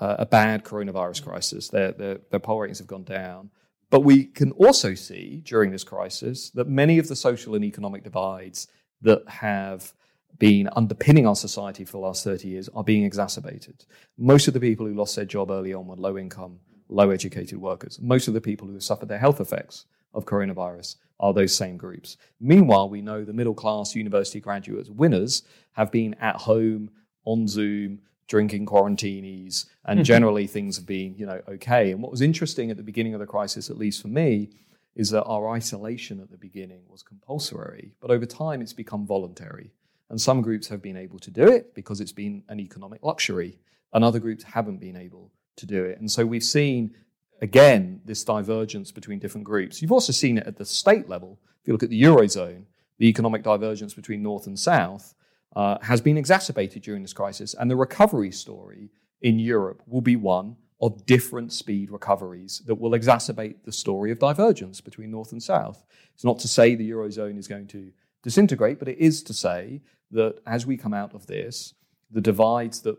[0.00, 1.70] Uh, a bad coronavirus crisis.
[1.70, 3.50] Their, their, their poll ratings have gone down.
[3.90, 8.04] But we can also see during this crisis that many of the social and economic
[8.04, 8.68] divides
[9.02, 9.94] that have
[10.38, 13.84] been underpinning our society for the last 30 years are being exacerbated.
[14.18, 17.58] Most of the people who lost their job early on were low income, low educated
[17.58, 17.98] workers.
[18.00, 21.76] Most of the people who have suffered their health effects of coronavirus are those same
[21.76, 22.16] groups.
[22.40, 26.90] Meanwhile, we know the middle class university graduates winners have been at home
[27.24, 30.04] on Zoom drinking quarantinis, and mm-hmm.
[30.04, 31.90] generally things have been, you know, okay.
[31.90, 34.50] And what was interesting at the beginning of the crisis, at least for me,
[34.94, 39.72] is that our isolation at the beginning was compulsory, but over time it's become voluntary.
[40.10, 43.58] And some groups have been able to do it because it's been an economic luxury,
[43.92, 45.98] and other groups haven't been able to do it.
[45.98, 46.94] And so we've seen,
[47.40, 49.80] again, this divergence between different groups.
[49.80, 51.38] You've also seen it at the state level.
[51.62, 52.64] If you look at the Eurozone,
[52.98, 55.14] the economic divergence between North and South
[55.56, 57.54] uh, has been exacerbated during this crisis.
[57.54, 58.90] And the recovery story
[59.22, 64.18] in Europe will be one of different speed recoveries that will exacerbate the story of
[64.18, 65.84] divergence between North and South.
[66.14, 67.90] It's not to say the Eurozone is going to
[68.22, 69.80] disintegrate, but it is to say
[70.12, 71.74] that as we come out of this,
[72.10, 72.96] the divides that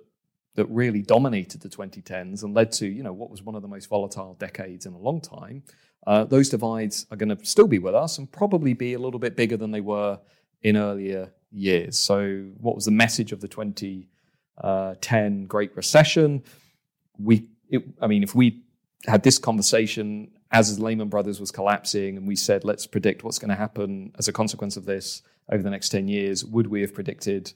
[0.56, 3.68] that really dominated the 2010s and led to you know what was one of the
[3.68, 5.64] most volatile decades in a long time,
[6.06, 9.20] uh, those divides are going to still be with us and probably be a little
[9.20, 10.20] bit bigger than they were
[10.62, 11.98] in earlier years.
[11.98, 14.08] So, what was the message of the 2010
[14.64, 16.44] uh, Great Recession?
[17.18, 18.62] We, it, I mean, if we
[19.06, 23.50] had this conversation as Lehman Brothers was collapsing, and we said, let's predict what's going
[23.50, 25.22] to happen as a consequence of this
[25.52, 27.54] over the next 10 years, would we have predicted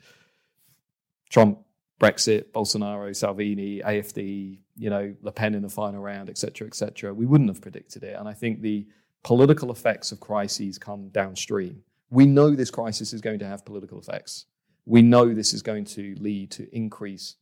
[1.30, 1.60] Trump,
[2.00, 6.76] Brexit, Bolsonaro, Salvini, AFD, you know, Le Pen in the final round, et cetera, et
[6.76, 7.14] cetera?
[7.14, 8.16] We wouldn't have predicted it.
[8.18, 8.86] And I think the
[9.24, 11.84] political effects of crises come downstream.
[12.14, 14.46] We know this crisis is going to have political effects.
[14.86, 17.38] We know this is going to lead to increased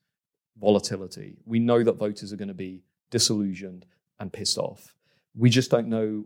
[0.57, 1.39] volatility.
[1.43, 3.85] We know that voters are going to be disillusioned
[4.17, 4.95] and pissed off.
[5.35, 6.23] We just don't know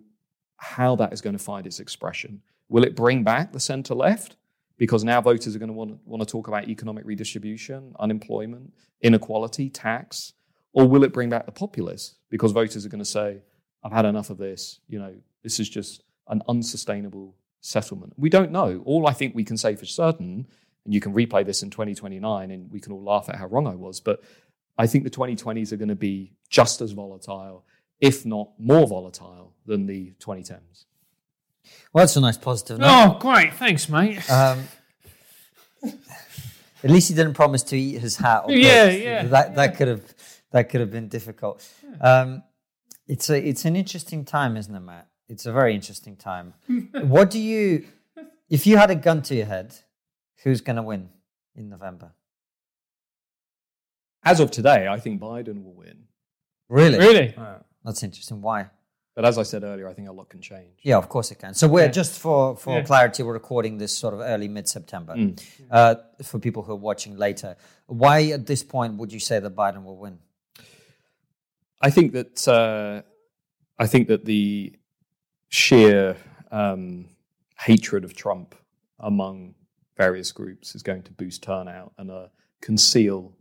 [0.58, 2.43] how that is going to find its expression.
[2.70, 4.36] Will it bring back the center left?
[4.78, 9.72] Because now voters are going to want, want to talk about economic redistribution, unemployment, inequality,
[9.72, 10.34] tax.
[10.72, 12.14] Or will it bring back the populists?
[12.30, 13.41] Because voters are going to say,
[13.84, 14.82] I've had enough of this.
[14.88, 17.34] You know, this is just an unsustainable
[17.66, 18.13] settlement?
[18.18, 18.82] We don't know.
[18.86, 20.47] All I think we can say for certain,
[20.86, 23.68] and you can replay this in 2029 and we can all laugh at how wrong
[23.68, 24.24] I was, but
[24.78, 27.66] I think the 2020s are going to be just as volatile,
[27.99, 30.86] if not more volatile, than the 2010s.
[31.91, 32.88] Well, that's a nice positive note.
[32.89, 33.53] Oh, great.
[33.53, 34.30] Thanks, mate.
[34.30, 34.68] Um,
[35.84, 38.43] at least he didn't promise to eat his hat.
[38.49, 39.24] yeah, yeah.
[39.24, 40.13] That, that could have
[40.51, 41.68] that could have been difficult.
[41.99, 42.43] Um,
[43.07, 45.07] it's a it's an interesting time, isn't it, Matt?
[45.30, 46.53] It's a very interesting time.
[46.93, 47.86] what do you
[48.49, 49.76] If you had a gun to your head,
[50.43, 51.09] who's going to win
[51.55, 52.11] in November?
[54.23, 56.05] As of today, I think Biden will win.
[56.69, 56.97] Really?
[56.97, 57.36] Really?
[57.84, 58.41] That's interesting.
[58.41, 58.69] Why?
[59.15, 60.80] But as I said earlier, I think a lot can change.
[60.82, 61.53] Yeah, of course it can.
[61.53, 61.91] So we're Yeah.
[62.01, 62.84] just for for Yeah.
[62.84, 65.13] clarity, we're recording this sort of early mid September.
[65.15, 65.39] Mm.
[65.71, 67.55] Uh, for people who are watching later,
[67.88, 70.19] why at this point would you say that Biden will win?
[71.82, 73.03] I think that uh,
[73.78, 74.76] I think that the
[75.56, 76.18] sheer
[76.51, 77.06] um,
[77.60, 78.56] hatred of Trump
[78.99, 79.56] among
[79.95, 82.28] various groups is going to boost turnout and uh,
[82.62, 83.32] conceal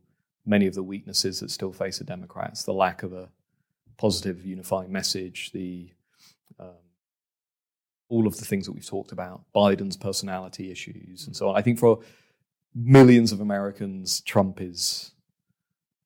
[0.46, 2.62] many of the weaknesses that still face the Democrats.
[2.62, 3.30] The lack of a
[3.96, 5.90] positive unifying message, the
[6.60, 6.84] um,
[8.08, 11.56] all of the things that we've talked about, Biden's personality issues, and so on.
[11.56, 11.98] I think for
[12.72, 15.10] millions of Americans, Trump is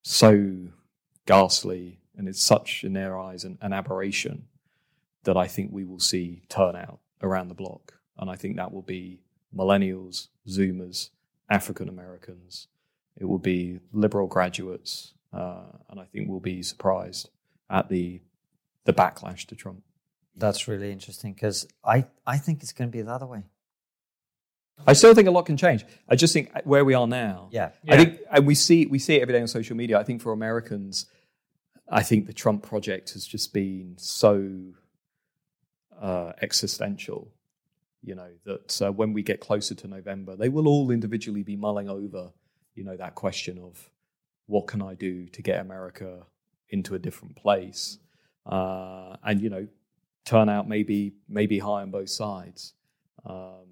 [0.02, 0.68] so
[1.26, 4.46] ghastly and it's such in their eyes an, an aberration
[5.24, 7.94] that I think we will see turnout around the block.
[8.18, 9.20] And I think that will be
[9.54, 11.10] millennials, Zoomers,
[11.48, 12.68] African Americans.
[13.16, 17.30] It will be liberal graduates, uh, and I think we'll be surprised
[17.68, 18.20] at the
[18.84, 19.82] the backlash to Trump.
[20.36, 23.42] That's really interesting because I, I think it's going to be the other way.
[24.86, 25.84] I still think a lot can change.
[26.08, 27.70] I just think where we are now, Yeah.
[27.88, 29.98] I think, and we see we see it every day on social media.
[29.98, 31.06] I think for Americans,
[31.90, 34.48] I think the Trump project has just been so
[36.00, 37.32] uh, existential.
[38.02, 41.56] You know that uh, when we get closer to November, they will all individually be
[41.56, 42.30] mulling over,
[42.74, 43.90] you know, that question of
[44.46, 46.26] what can I do to get America
[46.70, 47.98] into a different place,
[48.46, 49.66] uh, and you know,
[50.24, 52.74] turnout may be may be high on both sides.
[53.26, 53.66] Um,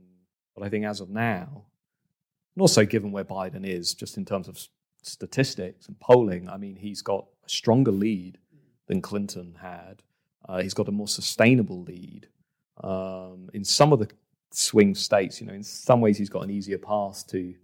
[0.54, 1.66] but I think as of now,
[2.54, 4.58] and also given where Biden is, just in terms of
[5.02, 8.38] statistics and polling, I mean, he's got a stronger lead
[8.88, 10.02] than Clinton had.
[10.48, 12.28] Uh, he's got a more sustainable lead.
[12.82, 14.08] Um, in some of the
[14.52, 17.54] swing states, you know, in some ways, he's got an easier path to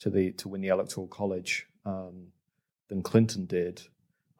[0.00, 2.28] to the to win the electoral college um,
[2.88, 3.82] than Clinton did,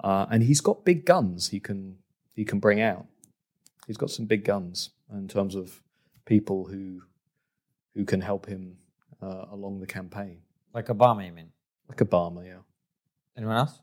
[0.03, 1.49] uh, and he's got big guns.
[1.49, 1.99] He can
[2.35, 3.07] he can bring out.
[3.87, 5.83] He's got some big guns in terms of
[6.24, 7.03] people who
[7.95, 8.76] who can help him
[9.22, 10.39] uh, along the campaign,
[10.72, 11.51] Like Obama, you mean?
[11.89, 12.45] like Obama.
[12.47, 12.62] Yeah.
[13.37, 13.80] Anyone else?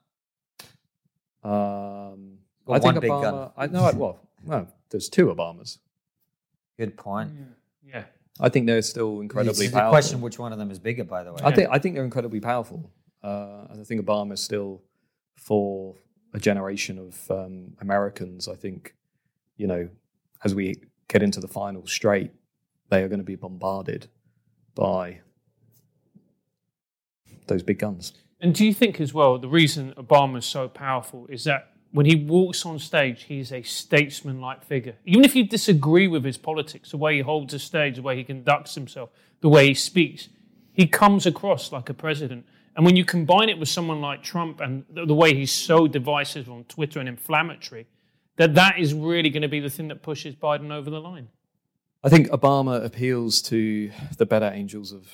[1.44, 2.39] Um,
[2.70, 3.22] Got I think big Obama.
[3.22, 3.52] gun.
[3.58, 3.92] I know.
[3.96, 5.80] Well, no, there's two Obamas.
[6.78, 7.32] Good point.
[7.84, 8.04] Yeah.
[8.40, 11.24] I think they're still incredibly It's the question which one of them is bigger, by
[11.24, 11.40] the way.
[11.44, 12.92] I think I think they're incredibly powerful.
[13.24, 14.82] Uh, I think Obama is still
[15.36, 15.96] for
[16.34, 18.48] a generation of um, Americans.
[18.48, 18.94] I think
[19.58, 19.90] you know,
[20.46, 20.76] as we
[21.08, 22.32] get into the final straight,
[22.90, 24.08] they are going to be bombarded
[24.76, 25.20] by
[27.48, 28.14] those big guns.
[28.40, 32.06] And do you think as well the reason Obama is so powerful is that when
[32.06, 34.96] he walks on stage, he's a statesman-like figure.
[35.06, 38.16] Even if you disagree with his politics, the way he holds a stage, the way
[38.16, 39.10] he conducts himself,
[39.42, 40.30] the way he speaks,
[40.74, 42.46] he comes across like a president.
[42.76, 45.88] And when you combine it with someone like Trump and the, the way he's so
[45.88, 47.88] divisive on Twitter and inflammatory,
[48.38, 51.30] that that is really going to be the thing that pushes Biden over the line.
[52.04, 55.10] I think Obama appeals to the better angels of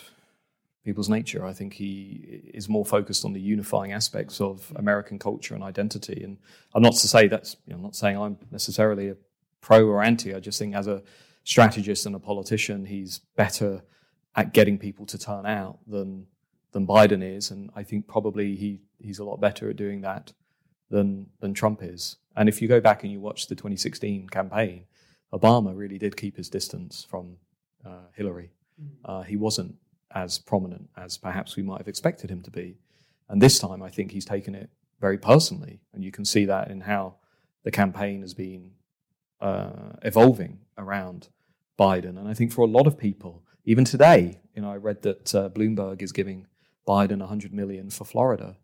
[0.86, 1.44] people's nature.
[1.44, 6.24] I think he is more focused on the unifying aspects of American culture and identity.
[6.24, 6.38] And
[6.76, 9.18] I'm not to say that's, you know, I'm not saying I'm necessarily a
[9.62, 10.34] pro or anti.
[10.34, 11.02] I just think as a
[11.44, 13.82] strategist and a politician, he's better
[14.36, 16.28] at getting people to turn out than
[16.72, 17.50] than Biden is.
[17.50, 20.34] And I think probably he he's a lot better at doing that
[20.92, 22.18] than than Trump is.
[22.36, 24.86] And if you go back and you watch the 2016 campaign,
[25.34, 27.38] Obama really did keep his distance from
[27.84, 28.52] uh, Hillary.
[29.06, 29.76] Uh, he wasn't
[30.16, 32.78] as prominent as perhaps we might have expected him to be.
[33.30, 34.70] And this time, I think he's taken it
[35.02, 35.82] very personally.
[35.94, 37.16] And you can see that in how
[37.64, 38.72] the campaign has been
[39.42, 41.28] uh, evolving around
[41.78, 42.18] Biden.
[42.18, 45.36] And I think for a lot of people, even today, you know, I read that
[45.36, 46.48] uh, Bloomberg is giving
[46.88, 48.58] Biden 100 million for Florida.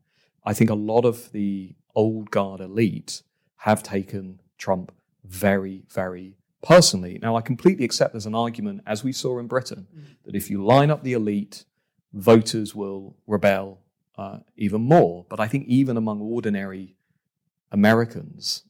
[0.45, 3.24] I think a lot of the old guard elite
[3.58, 4.91] have taken Trump
[5.26, 7.20] very, very personally.
[7.22, 9.88] Now, I completely accept there's an argument, as we saw in Britain,
[10.26, 11.66] that if you line up the elite,
[12.14, 13.80] voters will rebel
[14.18, 15.26] uh, even more.
[15.30, 16.95] But I think even among ordinary
[17.72, 18.64] Americans,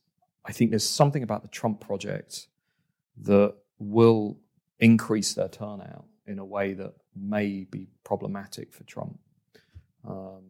[0.46, 2.48] I think there's something about the Trump project
[3.22, 4.38] that will
[4.80, 9.20] increase their turnout in a way that may be problematic for Trump.
[10.08, 10.44] Um,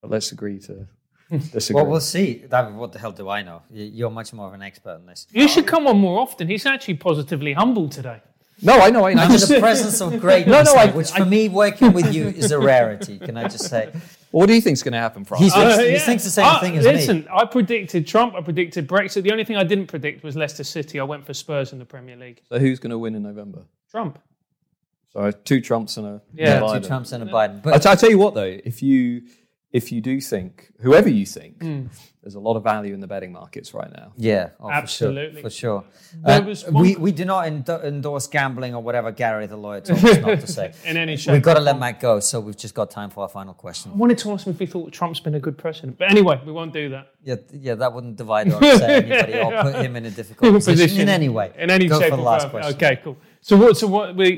[0.00, 0.86] but let's agree to
[1.52, 1.74] disagree.
[1.82, 2.44] Well, we'll see.
[2.48, 3.62] That, what the hell do I know?
[3.70, 5.26] You're much more of an expert on this.
[5.32, 6.48] You should come on more often.
[6.48, 8.20] He's actually positively humble today.
[8.62, 9.04] no, I know.
[9.06, 9.22] I know.
[9.24, 12.28] I'm in the presence of greatness, No, no, I- which for me, working with you
[12.28, 13.18] is a rarity.
[13.18, 13.92] Can I just say?
[14.30, 15.44] What do you think's going to happen, France?
[15.44, 15.98] He's- Uh, he yeah.
[15.98, 16.92] thinks the same I- thing as me.
[16.92, 18.34] listen, I predicted Trump.
[18.34, 19.22] I predicted Brexit.
[19.22, 21.00] The only thing I didn't predict was Leicester City.
[21.00, 22.40] I went for Spurs in the Premier League.
[22.48, 23.62] so who's going to win in November?
[23.90, 24.18] Trump.
[25.12, 26.86] So two Trumps and a Yeah, a two Two Biden.
[26.88, 27.56] Trumps and a Biden.
[27.58, 29.22] I But t- I tell you what, though, if you
[29.76, 31.82] if you do think, whoever you think, Hmm.
[32.22, 34.08] there's a lot of value in the betting markets right now.
[34.16, 35.42] yeah, oh, Absolutely.
[35.42, 35.84] for sure.
[36.22, 36.50] For sure.
[36.50, 40.04] Uh, one- we we do not endo- endorse gambling or whatever Gary the lawyer told
[40.04, 40.66] us not to say.
[40.90, 41.80] In any shape We've got to let form.
[41.80, 43.92] Matt go, so we've just got time for our final question.
[43.92, 45.98] I wanted to ask him if he thought Trump's been a good president.
[45.98, 47.04] But anyway, we won't do that.
[47.22, 51.00] Yeah, yeah, that wouldn't divide or upset anybody or put him in a difficult position,
[51.02, 51.52] in any way.
[51.58, 52.62] In any Go shape for the last form.
[52.62, 52.74] question.
[52.76, 53.16] Okay, cool.
[53.40, 53.76] So what?
[53.76, 54.16] So what?
[54.16, 54.28] We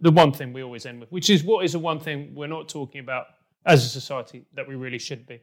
[0.00, 2.46] the one thing we always end with, which is what is the one thing we're
[2.58, 3.24] not talking about
[3.64, 5.40] as a society that we really should be.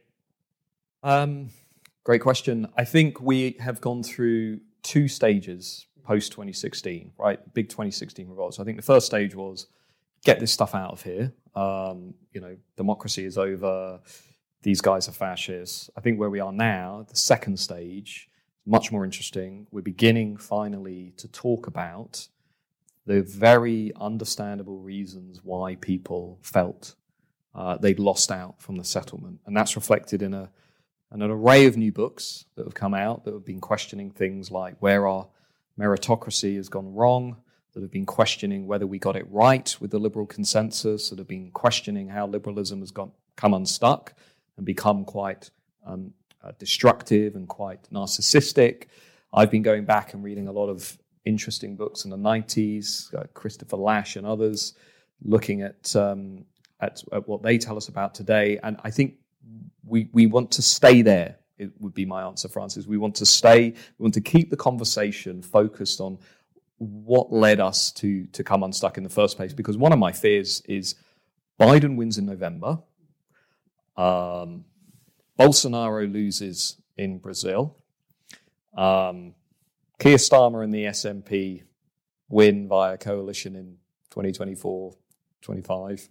[1.02, 1.50] Um,
[2.04, 2.68] great question.
[2.76, 7.54] I think we have gone through two stages post 2016, right?
[7.54, 8.58] Big 2016 revolts.
[8.58, 9.66] I think the first stage was
[10.24, 11.32] get this stuff out of here.
[11.54, 14.00] Um, you know, democracy is over.
[14.62, 15.90] These guys are fascists.
[15.96, 18.28] I think where we are now, the second stage,
[18.64, 19.66] much more interesting.
[19.70, 22.28] We're beginning finally to talk about
[23.06, 26.94] the very understandable reasons why people felt
[27.54, 30.50] uh, they'd lost out from the settlement, and that's reflected in a
[31.12, 34.50] and an array of new books that have come out that have been questioning things
[34.50, 35.28] like where our
[35.78, 37.36] meritocracy has gone wrong,
[37.74, 41.28] that have been questioning whether we got it right with the liberal consensus, that have
[41.28, 44.14] been questioning how liberalism has got, come unstuck
[44.56, 45.50] and become quite
[45.86, 48.84] um, uh, destructive and quite narcissistic.
[49.32, 53.24] I've been going back and reading a lot of interesting books in the 90s, uh,
[53.34, 54.74] Christopher Lasch and others,
[55.22, 56.44] looking at, um,
[56.82, 58.58] at, at what they tell us about today.
[58.62, 59.14] And I think
[59.86, 62.86] we, we want to stay there, it would be my answer, Francis.
[62.86, 66.18] We want to stay, we want to keep the conversation focused on
[66.78, 69.52] what led us to, to come unstuck in the first place.
[69.52, 70.96] Because one of my fears is
[71.60, 72.80] Biden wins in November,
[73.96, 74.64] um,
[75.38, 77.76] Bolsonaro loses in Brazil,
[78.76, 79.34] um,
[79.98, 81.62] Keir Starmer and the SNP
[82.28, 83.76] win via coalition in
[84.10, 84.96] 2024,
[85.42, 86.08] 25.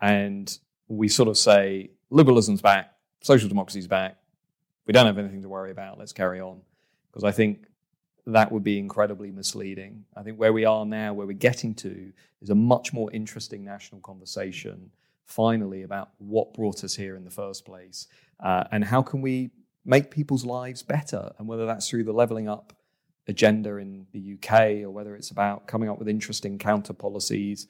[0.00, 0.56] And
[0.88, 4.16] we sort of say liberalism's back, social democracy's back.
[4.86, 5.98] We don't have anything to worry about.
[5.98, 6.60] Let's carry on.
[7.10, 7.66] Because I think
[8.26, 10.04] that would be incredibly misleading.
[10.16, 13.64] I think where we are now, where we're getting to, is a much more interesting
[13.64, 14.90] national conversation,
[15.26, 18.08] finally, about what brought us here in the first place
[18.40, 19.50] uh, and how can we
[19.84, 21.32] make people's lives better.
[21.38, 22.72] And whether that's through the levelling up
[23.28, 27.66] agenda in the UK or whether it's about coming up with interesting counter policies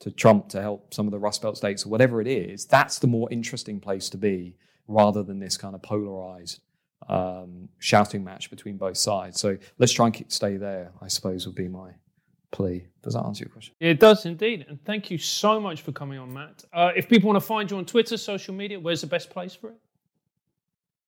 [0.00, 2.98] to Trump to help some of the Rust Belt states or whatever it is, that's
[2.98, 6.60] the more interesting place to be rather than this kind of polarized
[7.08, 9.40] um, shouting match between both sides.
[9.40, 11.90] So let's try and keep, stay there, I suppose, would be my
[12.50, 12.86] plea.
[13.02, 13.74] Does that answer your question?
[13.80, 14.66] It does indeed.
[14.68, 16.64] And thank you so much for coming on, Matt.
[16.72, 19.54] Uh, if people want to find you on Twitter, social media, where's the best place
[19.54, 19.76] for it?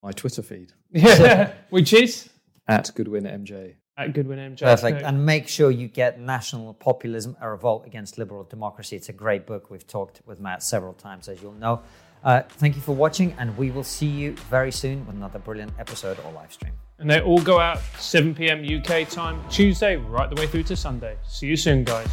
[0.03, 2.31] My Twitter feed Yeah, which is
[2.69, 3.75] at Goodwin MJ.
[4.01, 4.61] At Goodwin MJ.
[4.61, 5.03] Perfect.
[5.03, 8.97] And make sure you get National Populism, A Revolt Against Liberal Democracy.
[8.97, 9.71] It's a great book.
[9.71, 11.83] We've talked with Matt several times, as you'll know.
[12.23, 15.73] Uh, thank you for watching, and we will see you very soon with another brilliant
[15.79, 16.73] episode or live stream.
[16.99, 18.63] And they all go out 7 p.m.
[18.63, 21.17] UK time, Tuesday, right the way through to Sunday.
[21.27, 22.09] See you soon, guys.